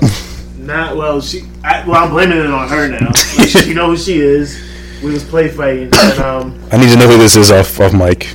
[0.59, 1.20] Not well.
[1.20, 1.43] She.
[1.62, 3.11] I, well, I'm blaming it on her now.
[3.39, 4.61] Like, she know who she is.
[5.03, 7.93] We was play fighting, and um, I need to know who this is off off
[7.93, 8.35] mic.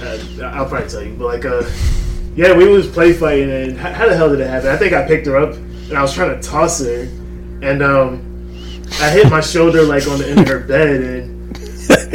[0.00, 1.14] uh, I'll probably tell you.
[1.14, 1.62] But like, uh,
[2.36, 4.68] yeah, we was play fighting, and how, the hell did it happen?
[4.68, 7.02] I think I picked her up, and I was trying to toss her,
[7.62, 11.56] and um, I hit my shoulder like on the end of her bed, and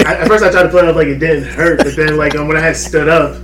[0.06, 2.18] I, at first I tried to play it up like it didn't hurt, but then
[2.18, 3.40] like um, when I had stood up.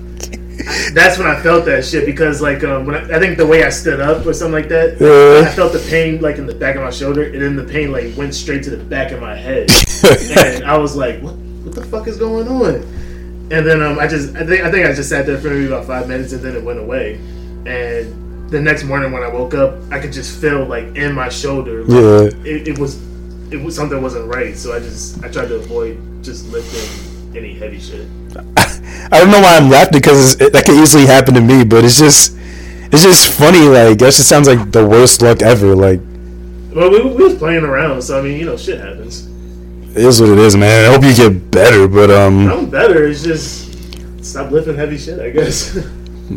[0.93, 3.65] That's when I felt that shit because like um when I, I think the way
[3.65, 5.47] I stood up or something like that Yeah.
[5.47, 7.91] I felt the pain like in the back of my shoulder and then the pain
[7.91, 9.69] like went straight to the back of my head
[10.37, 12.87] and I was like, what, what the fuck is going on?
[13.51, 15.67] And then um, I just, I think, I think I just sat there for maybe
[15.67, 17.15] about five minutes, and then it went away.
[17.65, 21.29] And the next morning when I woke up, I could just feel like in my
[21.29, 22.51] shoulder, like, yeah.
[22.51, 23.01] it, it was,
[23.51, 24.57] it was something wasn't right.
[24.57, 28.07] So I just, I tried to avoid just lifting any heavy shit.
[28.57, 31.85] I don't know why I'm laughing because it, that could easily happen to me, but
[31.85, 32.35] it's just
[32.91, 33.67] it's just funny.
[33.67, 35.75] Like that just sounds like the worst luck ever.
[35.75, 35.99] Like
[36.73, 39.29] Well, we, we was playing around, so I mean, you know, shit happens.
[39.95, 40.89] It is what it is, man.
[40.89, 43.05] I hope you get better, but um, I'm better.
[43.07, 45.19] It's just stop lifting heavy shit.
[45.19, 45.77] I guess.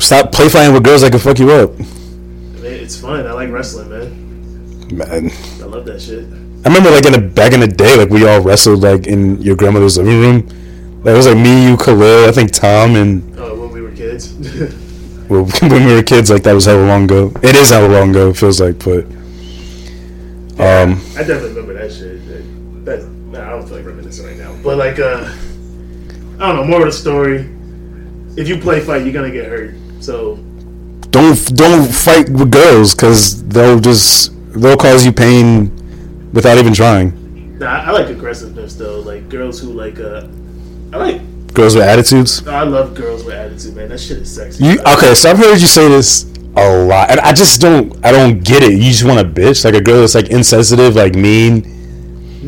[0.01, 3.27] Stop play fighting with girls that can fuck you up, I mean, it's fun.
[3.27, 4.97] I like wrestling, man.
[4.99, 5.31] man.
[5.63, 6.25] I love that shit.
[6.25, 9.41] I remember like in the back in the day, like we all wrestled like in
[9.41, 11.01] your grandmother's living room.
[11.03, 13.93] Like, it was like me, you, Khalil, I think Tom, and Oh, when we were
[13.93, 14.35] kids.
[15.31, 17.33] well, when we were kids, like that was hella long ago.
[17.43, 18.29] It is hella long ago.
[18.29, 19.05] It feels like, but
[20.61, 21.55] um, I definitely
[24.69, 25.25] But like, uh,
[26.39, 26.65] I don't know.
[26.65, 27.39] More of the story.
[28.37, 29.75] If you play fight, you're gonna get hurt.
[30.01, 30.37] So
[31.09, 35.73] don't don't fight with girls because they'll just they'll cause you pain
[36.35, 37.59] without even trying.
[37.59, 39.01] nah, I like aggressiveness though.
[39.01, 40.29] Like girls who like, uh,
[40.93, 41.55] I like.
[41.55, 42.47] Girls with attitudes.
[42.47, 43.89] I love girls with attitude, man.
[43.89, 44.65] That shit is sexy.
[44.65, 45.15] You okay?
[45.15, 48.63] So I've heard you say this a lot, and I just don't I don't get
[48.63, 48.75] it.
[48.75, 51.78] You just want a bitch like a girl that's like insensitive, like mean,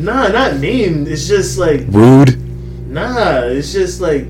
[0.01, 1.05] Nah, not mean.
[1.05, 2.39] It's just like, rude,
[2.89, 3.41] nah.
[3.43, 4.25] It's just like,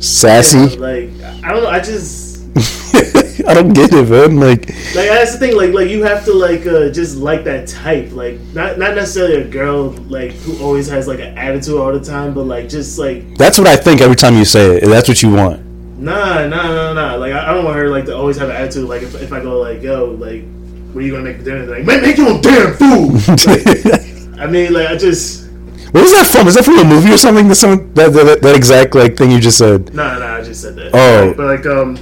[0.00, 0.76] sassy.
[0.76, 1.10] like
[1.44, 1.70] I don't know.
[1.70, 2.30] I just.
[3.46, 4.36] I don't get it, man.
[4.36, 7.68] Like Like that's the thing, like like you have to like uh, just like that
[7.68, 11.92] type, like not not necessarily a girl like who always has like an attitude all
[11.92, 14.86] the time, but like just like that's what I think every time you say it.
[14.86, 15.64] That's what you want.
[15.98, 17.14] nah nah nah nah.
[17.14, 18.88] Like I, I don't want her like to always have an attitude.
[18.88, 20.44] Like if, if I go like yo like
[20.92, 21.64] what are you gonna make for dinner?
[21.66, 23.14] Like make, make your own damn food.
[23.46, 25.48] Like, I mean like I just
[25.92, 26.48] What was that from?
[26.48, 27.48] Is that from a movie or something?
[27.48, 29.94] That some that, that, that exact like thing you just said.
[29.94, 30.94] No, no, I just said that.
[30.94, 31.26] Oh.
[31.28, 31.96] Like, but like um,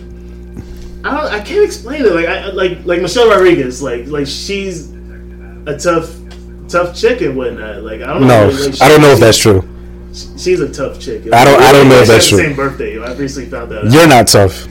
[1.04, 2.12] I don't, I can't explain it.
[2.12, 3.82] Like I like like Michelle Rodriguez.
[3.82, 4.90] Like like she's
[5.66, 6.14] a tough
[6.68, 7.82] tough chick and whatnot.
[7.82, 8.48] Like I don't know.
[8.50, 9.66] No, like, she- I don't know if that's true.
[10.12, 11.22] She's a tough chick.
[11.32, 12.38] I don't- I don't know if that's true.
[12.38, 12.98] same birthday.
[13.02, 13.84] I recently found that.
[13.86, 13.92] out.
[13.92, 14.66] You're not tough.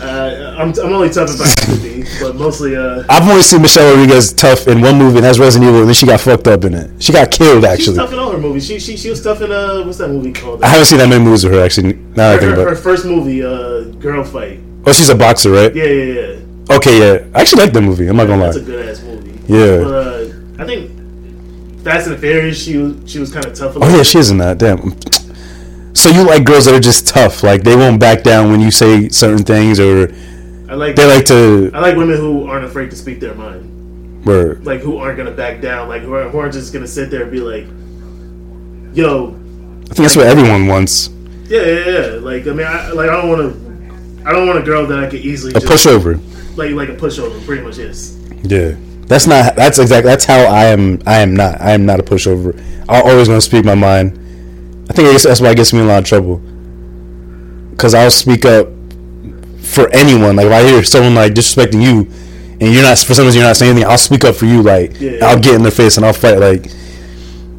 [0.00, 3.04] Uh, I'm, I'm only tough if I have to be, but mostly uh.
[3.08, 5.94] I've only seen Michelle Rodriguez tough in one movie, and that's Resident Evil, and then
[5.94, 7.02] she got fucked up in it.
[7.02, 7.96] She got killed, She's actually.
[7.96, 8.66] tough in all her movies.
[8.66, 10.62] She she, she was tough in uh what's that movie called?
[10.62, 11.92] I haven't seen that many movies of her, actually.
[11.92, 14.62] Now that I her, think her, about her first movie, uh, Girlfight.
[14.86, 15.74] Oh, she's a boxer, right?
[15.74, 16.76] Yeah, yeah, yeah.
[16.76, 17.26] Okay, yeah.
[17.34, 18.06] I actually like that movie.
[18.06, 18.52] I'm not gonna lie.
[18.52, 19.38] That's a good ass movie.
[19.52, 19.82] Yeah.
[19.84, 20.90] But uh, I think
[21.84, 23.76] Fast and the Furious, she was she was kind of tough.
[23.76, 24.06] Oh yeah, bit.
[24.06, 24.56] she is in that.
[24.58, 24.96] Damn.
[26.00, 28.70] So you like girls that are just tough, like they won't back down when you
[28.70, 30.10] say certain things, or
[30.66, 31.70] I like they like to.
[31.74, 35.30] I like women who aren't afraid to speak their mind, Or, like who aren't gonna
[35.30, 37.66] back down, like who, are, who aren't just gonna sit there and be like,
[38.96, 39.34] "Yo,
[39.90, 41.10] I think that's what everyone wants.
[41.48, 44.58] yeah, yeah, yeah." Like I mean, I, like I don't want to, I don't want
[44.58, 46.18] a girl that I could easily A just, pushover.
[46.56, 47.44] like like a pushover.
[47.44, 48.16] Pretty much is.
[48.42, 48.74] Yeah.
[49.06, 49.54] That's not.
[49.56, 50.08] That's exactly.
[50.08, 51.02] That's how I am.
[51.04, 51.60] I am not.
[51.60, 52.58] I am not a pushover.
[52.88, 54.16] I'm always gonna speak my mind.
[54.90, 56.42] I think that's why it gets me in a lot of trouble.
[57.78, 58.66] Cause I'll speak up
[59.62, 60.34] for anyone.
[60.36, 62.00] Like if I hear someone like disrespecting you,
[62.60, 64.62] and you're not for some reason you're not saying anything, I'll speak up for you.
[64.62, 65.24] Like Yeah.
[65.24, 66.38] I'll get in their face and I'll fight.
[66.38, 66.64] Like,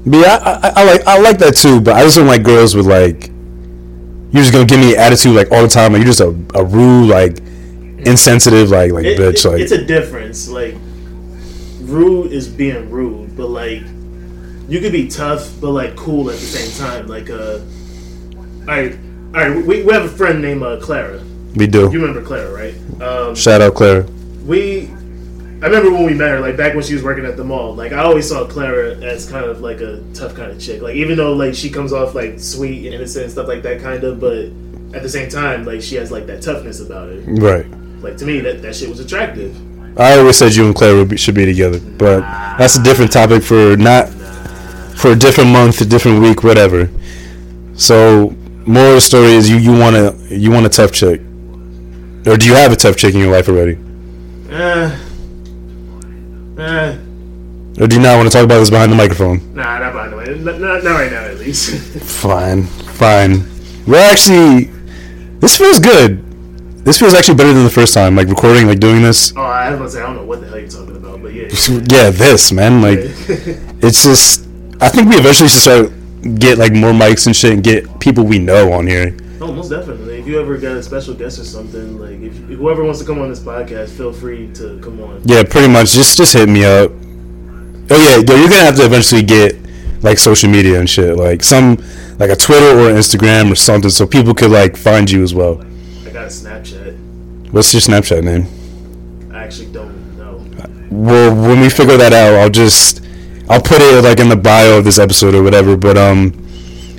[0.05, 1.79] but yeah, I, I, I like I like that too.
[1.82, 3.29] But I just don't like girls with like
[4.34, 5.93] you're just gonna give me attitude like all the time.
[5.93, 7.39] Like you're just a, a rude like
[8.05, 9.45] insensitive like like It- bitch.
[9.45, 10.49] it- like it's a difference.
[10.49, 10.75] Like
[11.79, 13.84] rude is being rude, but like
[14.72, 17.07] you could be tough but like cool at the same time.
[17.07, 17.59] Like uh,
[18.61, 18.97] all right,
[19.36, 19.65] all right.
[19.65, 21.22] We, we have a friend named uh, Clara.
[21.55, 21.91] we do.
[21.91, 23.01] You remember Clara, right?
[23.01, 24.03] Um, Shout out Clara.
[24.45, 24.88] we
[25.61, 27.76] I remember when we met her, like back when she was working at the mall.
[27.76, 30.82] Like I always saw Clara as kind of like a tough kind of chick.
[30.82, 33.82] Like even though like she comes off like sweet and innocent and stuff like that,
[33.82, 34.45] kind of, but
[34.95, 37.19] at the same time, like she has like that toughness about her.
[37.28, 37.65] Right.
[38.01, 39.53] Like to me, that that shit was attractive.
[39.99, 42.22] I always said you and be, should be together, but
[42.57, 44.09] that's a different topic for not
[45.02, 46.89] for a different month, a different week, whatever.
[47.76, 48.36] So,
[48.66, 51.20] moral of the story is you you want a you want a tough chick,
[52.28, 53.78] or do you have a tough chick in your life already,
[54.52, 54.95] Uh,
[56.58, 56.95] uh,
[57.80, 59.39] or do you not want to talk about this behind the microphone?
[59.56, 61.72] nah, not by the way, not, not, not right now at least.
[62.22, 63.45] Fine, fine.
[63.88, 64.66] We're actually
[65.39, 66.22] this feels good.
[66.86, 69.34] This feels actually better than the first time, like recording, like doing this.
[69.36, 71.34] oh, I was gonna say I don't know what the hell you're talking about, but
[71.34, 71.47] yeah.
[71.89, 72.99] Yeah, this man, like
[73.82, 74.47] it's just.
[74.82, 78.23] I think we eventually should start get like more mics and shit and get people
[78.23, 79.15] we know on here.
[79.39, 80.19] Oh, most definitely.
[80.19, 83.21] If you ever got a special guest or something, like if whoever wants to come
[83.21, 85.21] on this podcast, feel free to come on.
[85.25, 85.91] Yeah, pretty much.
[85.91, 86.91] Just just hit me up.
[87.89, 89.55] Oh yeah, yo, you're gonna have to eventually get
[90.01, 91.77] like social media and shit, like some
[92.17, 95.61] like a Twitter or Instagram or something, so people could like find you as well.
[96.05, 97.51] I got a Snapchat.
[97.51, 98.47] What's your Snapchat name?
[99.32, 100.43] I actually don't know.
[100.89, 103.01] Well, when we figure that out, I'll just
[103.52, 105.76] I'll put it like in the bio of this episode or whatever.
[105.76, 106.30] But um,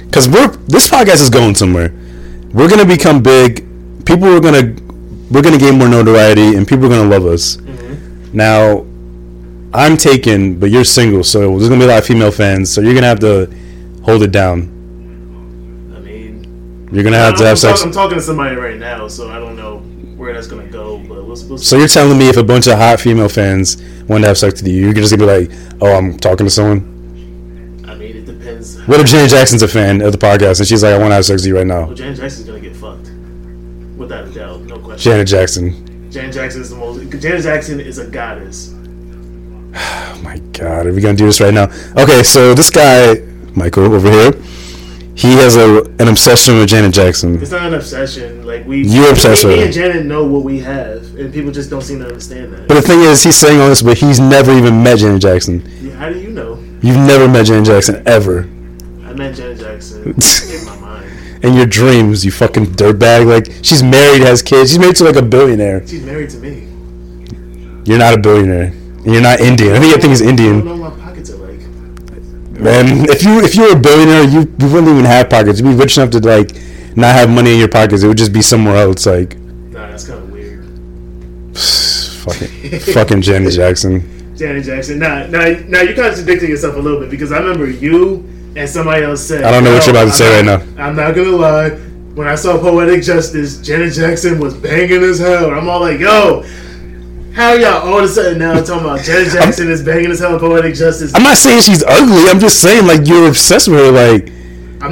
[0.04, 1.94] because we're this podcast is going somewhere.
[2.52, 3.64] We're gonna become big.
[4.04, 4.76] People are gonna
[5.30, 7.56] we're gonna gain more notoriety, and people are gonna love us.
[8.34, 8.84] Now,
[9.72, 12.70] I'm taken, but you're single, so there's gonna be a lot of female fans.
[12.70, 13.50] So you're gonna have to
[14.02, 14.68] hold it down.
[15.96, 17.82] I mean, You're gonna have to have sex.
[17.82, 19.82] I'm talking to somebody right now, so I don't know
[20.16, 20.98] where that's gonna go.
[20.98, 23.76] But we'll, we'll So you're telling me if a bunch of hot female fans
[24.08, 26.50] want to have sex with you, you're just gonna be like, "Oh, I'm talking to
[26.50, 28.80] someone." I mean, it depends.
[28.86, 31.14] What if Janet Jackson's a fan of the podcast and she's like, "I want to
[31.16, 31.86] have sex with you right now"?
[31.86, 33.10] Well, Janet Jackson's gonna get fucked,
[33.96, 35.10] without a doubt, no question.
[35.12, 36.10] Janet Jackson.
[36.10, 37.00] Janet Jackson is the most.
[37.20, 38.74] Janet Jackson is a goddess.
[39.74, 41.64] Oh my god, are we gonna do this right now?
[41.96, 43.16] Okay, so this guy,
[43.56, 44.32] Michael over here,
[45.14, 47.40] he has a an obsession with Janet Jackson.
[47.40, 48.46] It's not an obsession.
[48.46, 51.50] Like we, You're obsessed me, with me and Janet know what we have, and people
[51.52, 52.68] just don't seem to understand that.
[52.68, 55.62] But the thing is, he's saying all this, but he's never even met Janet Jackson.
[55.80, 56.54] Yeah, How do you know?
[56.82, 58.40] You've never met Janet Jackson ever.
[59.04, 60.02] I met Janet Jackson
[60.50, 61.44] in my mind.
[61.44, 63.26] In your dreams, you fucking dirtbag.
[63.26, 64.70] Like she's married, has kids.
[64.70, 65.86] She's married to like a billionaire.
[65.86, 66.68] She's married to me.
[67.84, 68.72] You're not a billionaire.
[69.04, 69.74] And you're not Indian.
[69.74, 70.64] I think I think he's I don't Indian.
[70.64, 71.58] know what my pockets are like.
[72.62, 75.60] Man, if you if you were a billionaire, you, you wouldn't even have pockets.
[75.60, 76.54] You'd be rich enough to like
[76.96, 78.04] not have money in your pockets.
[78.04, 79.04] It would just be somewhere else.
[79.04, 80.64] Like Nah, that's kind of weird.
[81.58, 84.08] fucking fucking Janet Jackson.
[84.36, 85.00] Janet Jackson.
[85.00, 89.04] Now, now, now you're contradicting yourself a little bit because I remember you and somebody
[89.04, 89.42] else said.
[89.42, 90.84] I don't know what you're about to "Yo, say I'm right now.
[90.84, 91.70] I'm not gonna lie.
[92.14, 95.50] When I saw Poetic Justice, Janet Jackson was banging as hell.
[95.50, 96.44] I'm all like, yo,
[97.34, 100.38] How y'all all of a sudden now talking about Janet Jackson is banging his hell
[100.38, 101.14] poetic justice?
[101.14, 102.28] I'm not saying she's ugly.
[102.28, 103.90] I'm just saying like you're obsessed with her.
[103.90, 104.28] Like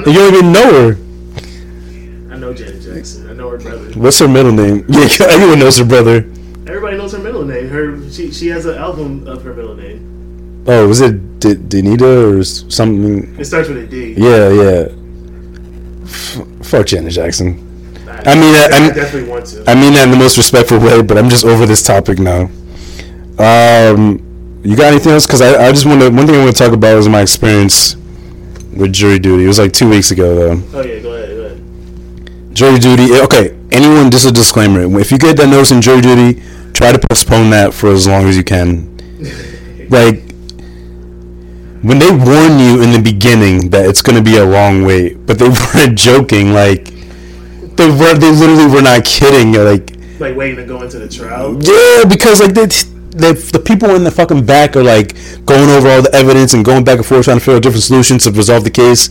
[0.07, 2.35] you don't even know her.
[2.35, 3.29] I know Janet Jackson.
[3.29, 3.93] I know her brother.
[3.99, 4.87] What's her middle name?
[4.89, 6.19] Yeah, everyone knows her brother.
[6.67, 7.69] Everybody knows her middle name.
[7.69, 10.65] Her she she has an album of her middle name.
[10.67, 13.39] Oh, was it D- Danita or something?
[13.39, 14.15] It starts with a D.
[14.17, 14.89] Yeah, yeah.
[16.05, 17.67] F- fuck Janet Jackson.
[18.27, 19.65] I mean, I- I, definitely want to.
[19.71, 22.51] I mean that in the most respectful way, but I'm just over this topic now.
[23.39, 24.21] Um,
[24.63, 25.27] you got anything else?
[25.27, 26.11] Because I, I just want to.
[26.11, 27.97] One thing I want to talk about is my experience
[28.77, 29.45] with jury duty.
[29.45, 30.63] It was like two weeks ago, though.
[30.79, 32.55] oh yeah, go ahead, go ahead.
[32.55, 33.13] Jury duty.
[33.15, 34.11] eh, Okay, anyone.
[34.11, 34.81] Just a disclaimer.
[35.01, 36.43] If you get that notice in jury duty,
[36.75, 38.89] try to postpone that for as long as you can.
[39.91, 40.23] Like
[41.83, 45.27] when they warn you in the beginning that it's going to be a long wait,
[45.27, 46.53] but they weren't joking.
[46.53, 46.93] Like
[47.81, 48.15] they were.
[48.15, 49.53] They literally were not kidding.
[49.53, 51.55] Like Like waiting to go into the trial.
[51.63, 52.67] yeah, because like they,
[53.17, 55.15] they, the people in the fucking back are like
[55.47, 57.83] going over all the evidence and going back and forth trying to figure out different
[57.85, 59.09] solutions to resolve the case,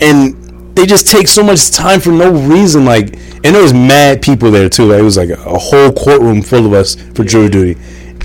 [0.00, 0.34] and
[0.74, 2.84] they just take so much time for no reason.
[2.84, 3.14] Like,
[3.44, 4.86] and there was mad people there too.
[4.86, 7.78] Like, it was like a, whole courtroom full of us for jury duty,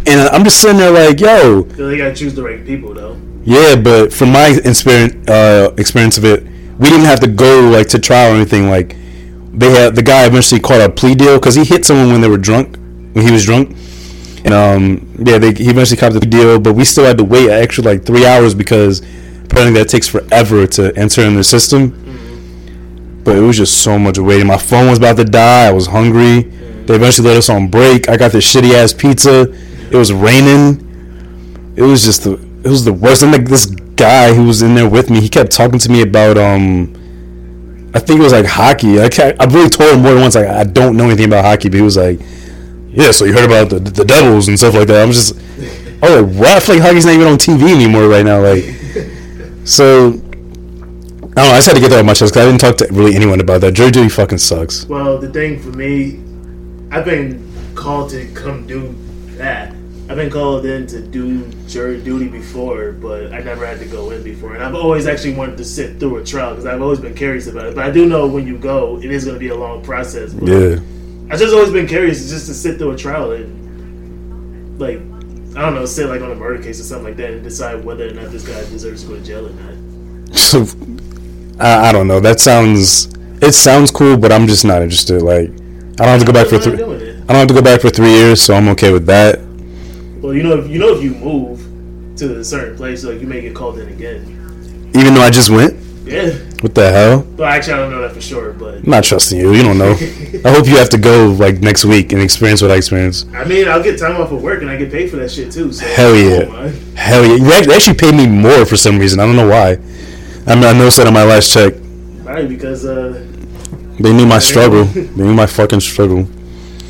[0.07, 3.15] and I'm just sitting there like, yo, they gotta choose the right people though.
[3.43, 6.43] yeah, but from my experience, uh, experience of it,
[6.79, 8.69] we didn't have to go like to trial or anything.
[8.69, 8.95] Like
[9.53, 12.27] they had the guy eventually caught a plea deal because he hit someone when they
[12.29, 12.77] were drunk,
[13.13, 13.75] when he was drunk,
[14.45, 16.59] and um, yeah, they, he eventually caught the deal.
[16.59, 19.01] But we still had to wait an extra like three hours because
[19.45, 21.97] apparently that takes forever to enter in the system.
[23.23, 24.47] But it was just so much waiting.
[24.47, 25.67] My phone was about to die.
[25.67, 26.41] I was hungry.
[26.41, 28.09] They eventually let us on break.
[28.09, 29.41] I got this shitty ass pizza.
[29.91, 30.87] It was raining
[31.75, 32.33] it was just the
[32.63, 33.23] it was the worst.
[33.23, 36.01] And like this guy who was in there with me, he kept talking to me
[36.01, 36.93] about um,
[37.93, 39.01] I think it was like hockey.
[39.01, 41.43] I can't, I really told him more than once like I don't know anything about
[41.43, 42.19] hockey, but he was like,
[42.89, 45.01] yeah, so you heard about the the Devils and stuff like that.
[45.01, 45.35] I'm just,
[46.01, 46.47] oh, what?
[46.47, 48.41] I feel like hockey's not even on TV anymore right now.
[48.41, 48.63] Like,
[49.65, 50.09] so
[51.35, 51.51] I don't know.
[51.51, 53.15] I just had to get that off my chest because I didn't talk to really
[53.15, 53.73] anyone about that.
[53.73, 54.85] Jury duty fucking sucks.
[54.85, 56.19] Well, the thing for me,
[56.91, 58.95] I've been called to come do
[59.37, 59.73] that.
[60.11, 64.09] I've been called in to do jury duty before, but I never had to go
[64.09, 64.55] in before.
[64.55, 67.47] And I've always actually wanted to sit through a trial because I've always been curious
[67.47, 67.75] about it.
[67.75, 70.33] But I do know when you go, it is going to be a long process.
[70.33, 70.79] But Yeah.
[71.29, 74.97] I've just always been curious just to sit through a trial and, like,
[75.55, 77.85] I don't know, sit like on a murder case or something like that and decide
[77.85, 80.35] whether or not this guy deserves to go to jail or not.
[80.35, 80.65] So
[81.57, 82.19] I, I don't know.
[82.19, 83.05] That sounds
[83.41, 85.21] it sounds cool, but I'm just not interested.
[85.21, 86.73] Like I don't have to go back for three.
[86.73, 89.39] I don't have to go back for three years, so I'm okay with that.
[90.21, 91.59] Well, you know, if you know if you move
[92.17, 94.91] to a certain place, like you may get called in again.
[94.93, 95.75] Even though I just went.
[96.05, 96.31] Yeah.
[96.61, 97.21] What the hell?
[97.37, 99.53] Well, actually, I don't know that for sure, but I'm not trusting you.
[99.53, 99.91] You don't know.
[100.45, 103.27] I hope you have to go like next week and experience what I experienced.
[103.33, 105.51] I mean, I'll get time off of work and I get paid for that shit
[105.51, 105.71] too.
[105.71, 106.69] So Hell yeah.
[106.95, 107.35] Hell yeah!
[107.35, 109.19] You They actually paid me more for some reason.
[109.19, 109.79] I don't know why.
[110.45, 111.73] I mean, I noticed that on my last check.
[112.23, 113.25] Probably because uh,
[113.99, 114.85] They knew my struggle.
[114.85, 116.27] They knew my fucking struggle.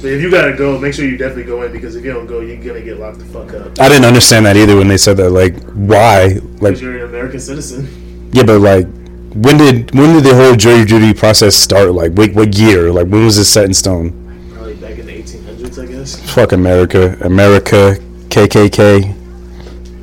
[0.04, 2.40] If you gotta go, make sure you definitely go in because if you don't go,
[2.42, 3.80] you're gonna get locked the fuck up.
[3.80, 5.30] I didn't understand that either when they said that.
[5.30, 6.40] Like, why?
[6.60, 8.30] Like, you're an American citizen.
[8.34, 8.86] Yeah, but like,
[9.34, 11.92] when did when did the whole jury duty process start?
[11.92, 12.92] Like, what what year?
[12.92, 14.12] Like, when was this set in stone?
[14.54, 16.34] Probably back in the 1800s, I guess.
[16.34, 17.98] Fuck America, America,
[18.30, 19.16] KKK.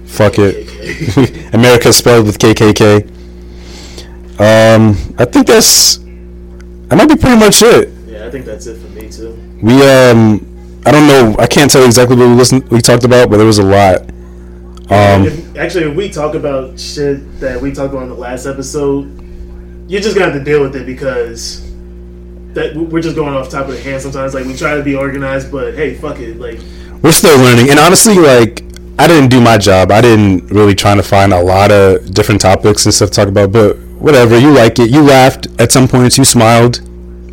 [0.07, 3.09] Fuck it, America spelled with KKK.
[4.41, 7.98] Um, I think that's that might be pretty much it.
[8.29, 9.33] I think that's it for me too.
[9.63, 13.05] We um, I don't know, I can't tell you exactly what we listened we talked
[13.05, 14.03] about, but there was a lot.
[14.91, 18.45] Um, If- actually, if we talk about shit that we talked about in the last
[18.45, 19.05] episode,
[19.89, 21.63] you're just gonna have to deal with it because
[22.53, 24.35] that we're just going off top of the hand sometimes.
[24.35, 26.39] Like we try to be organized, but hey, fuck it.
[26.39, 26.61] Like
[27.03, 28.65] we're still learning and honestly like
[28.99, 32.41] i didn't do my job i didn't really try to find a lot of different
[32.41, 35.87] topics and stuff to talk about but whatever you like it you laughed at some
[35.87, 36.88] points you smiled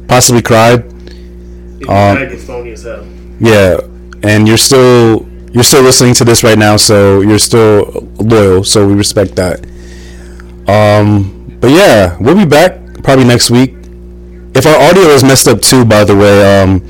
[0.07, 0.83] possibly cried.
[1.87, 3.05] Um, phony as hell.
[3.39, 3.77] yeah
[4.23, 8.87] and you're still you're still listening to this right now so you're still loyal so
[8.87, 9.59] we respect that.
[10.67, 13.73] Um but yeah we'll be back probably next week.
[14.55, 16.81] If our audio is messed up too by the way um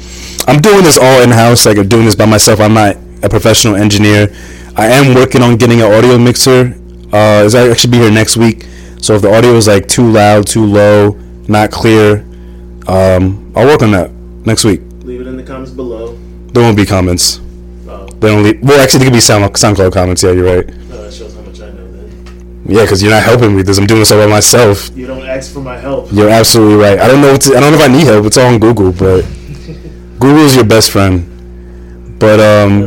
[0.48, 2.60] i'm doing this all in-house like i'm doing this by myself.
[2.61, 4.27] I'm not a professional engineer.
[4.77, 6.73] I am working on getting an audio mixer.
[7.11, 8.65] Uh is i actually be here next week.
[9.02, 12.24] So if the audio is like too loud too low not clear
[12.88, 14.12] um i'll work on that
[14.45, 16.18] next week Leave it in the comments below.
[16.53, 17.40] there won't be comments
[17.88, 20.68] Oh, they don't leave well actually there could be sound soundcloud comments yeah you're right
[20.68, 21.91] no, that shows how much I know.
[21.91, 24.90] Then yeah because you're not helping me with this i'm doing this all by myself
[24.95, 26.07] you don't ask for my help.
[26.12, 26.98] You're absolutely right.
[26.98, 27.34] I don't know.
[27.34, 28.26] What to, I don't know if I need help.
[28.26, 29.22] It's all on Google, but
[30.20, 31.28] Google is your best friend.
[32.20, 32.82] But um,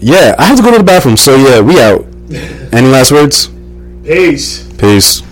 [0.00, 0.28] yeah.
[0.28, 1.16] yeah, I have to go to the bathroom.
[1.16, 2.06] So yeah, we out.
[2.72, 3.48] Any last words?
[4.04, 4.62] Peace.
[4.78, 5.22] Peace.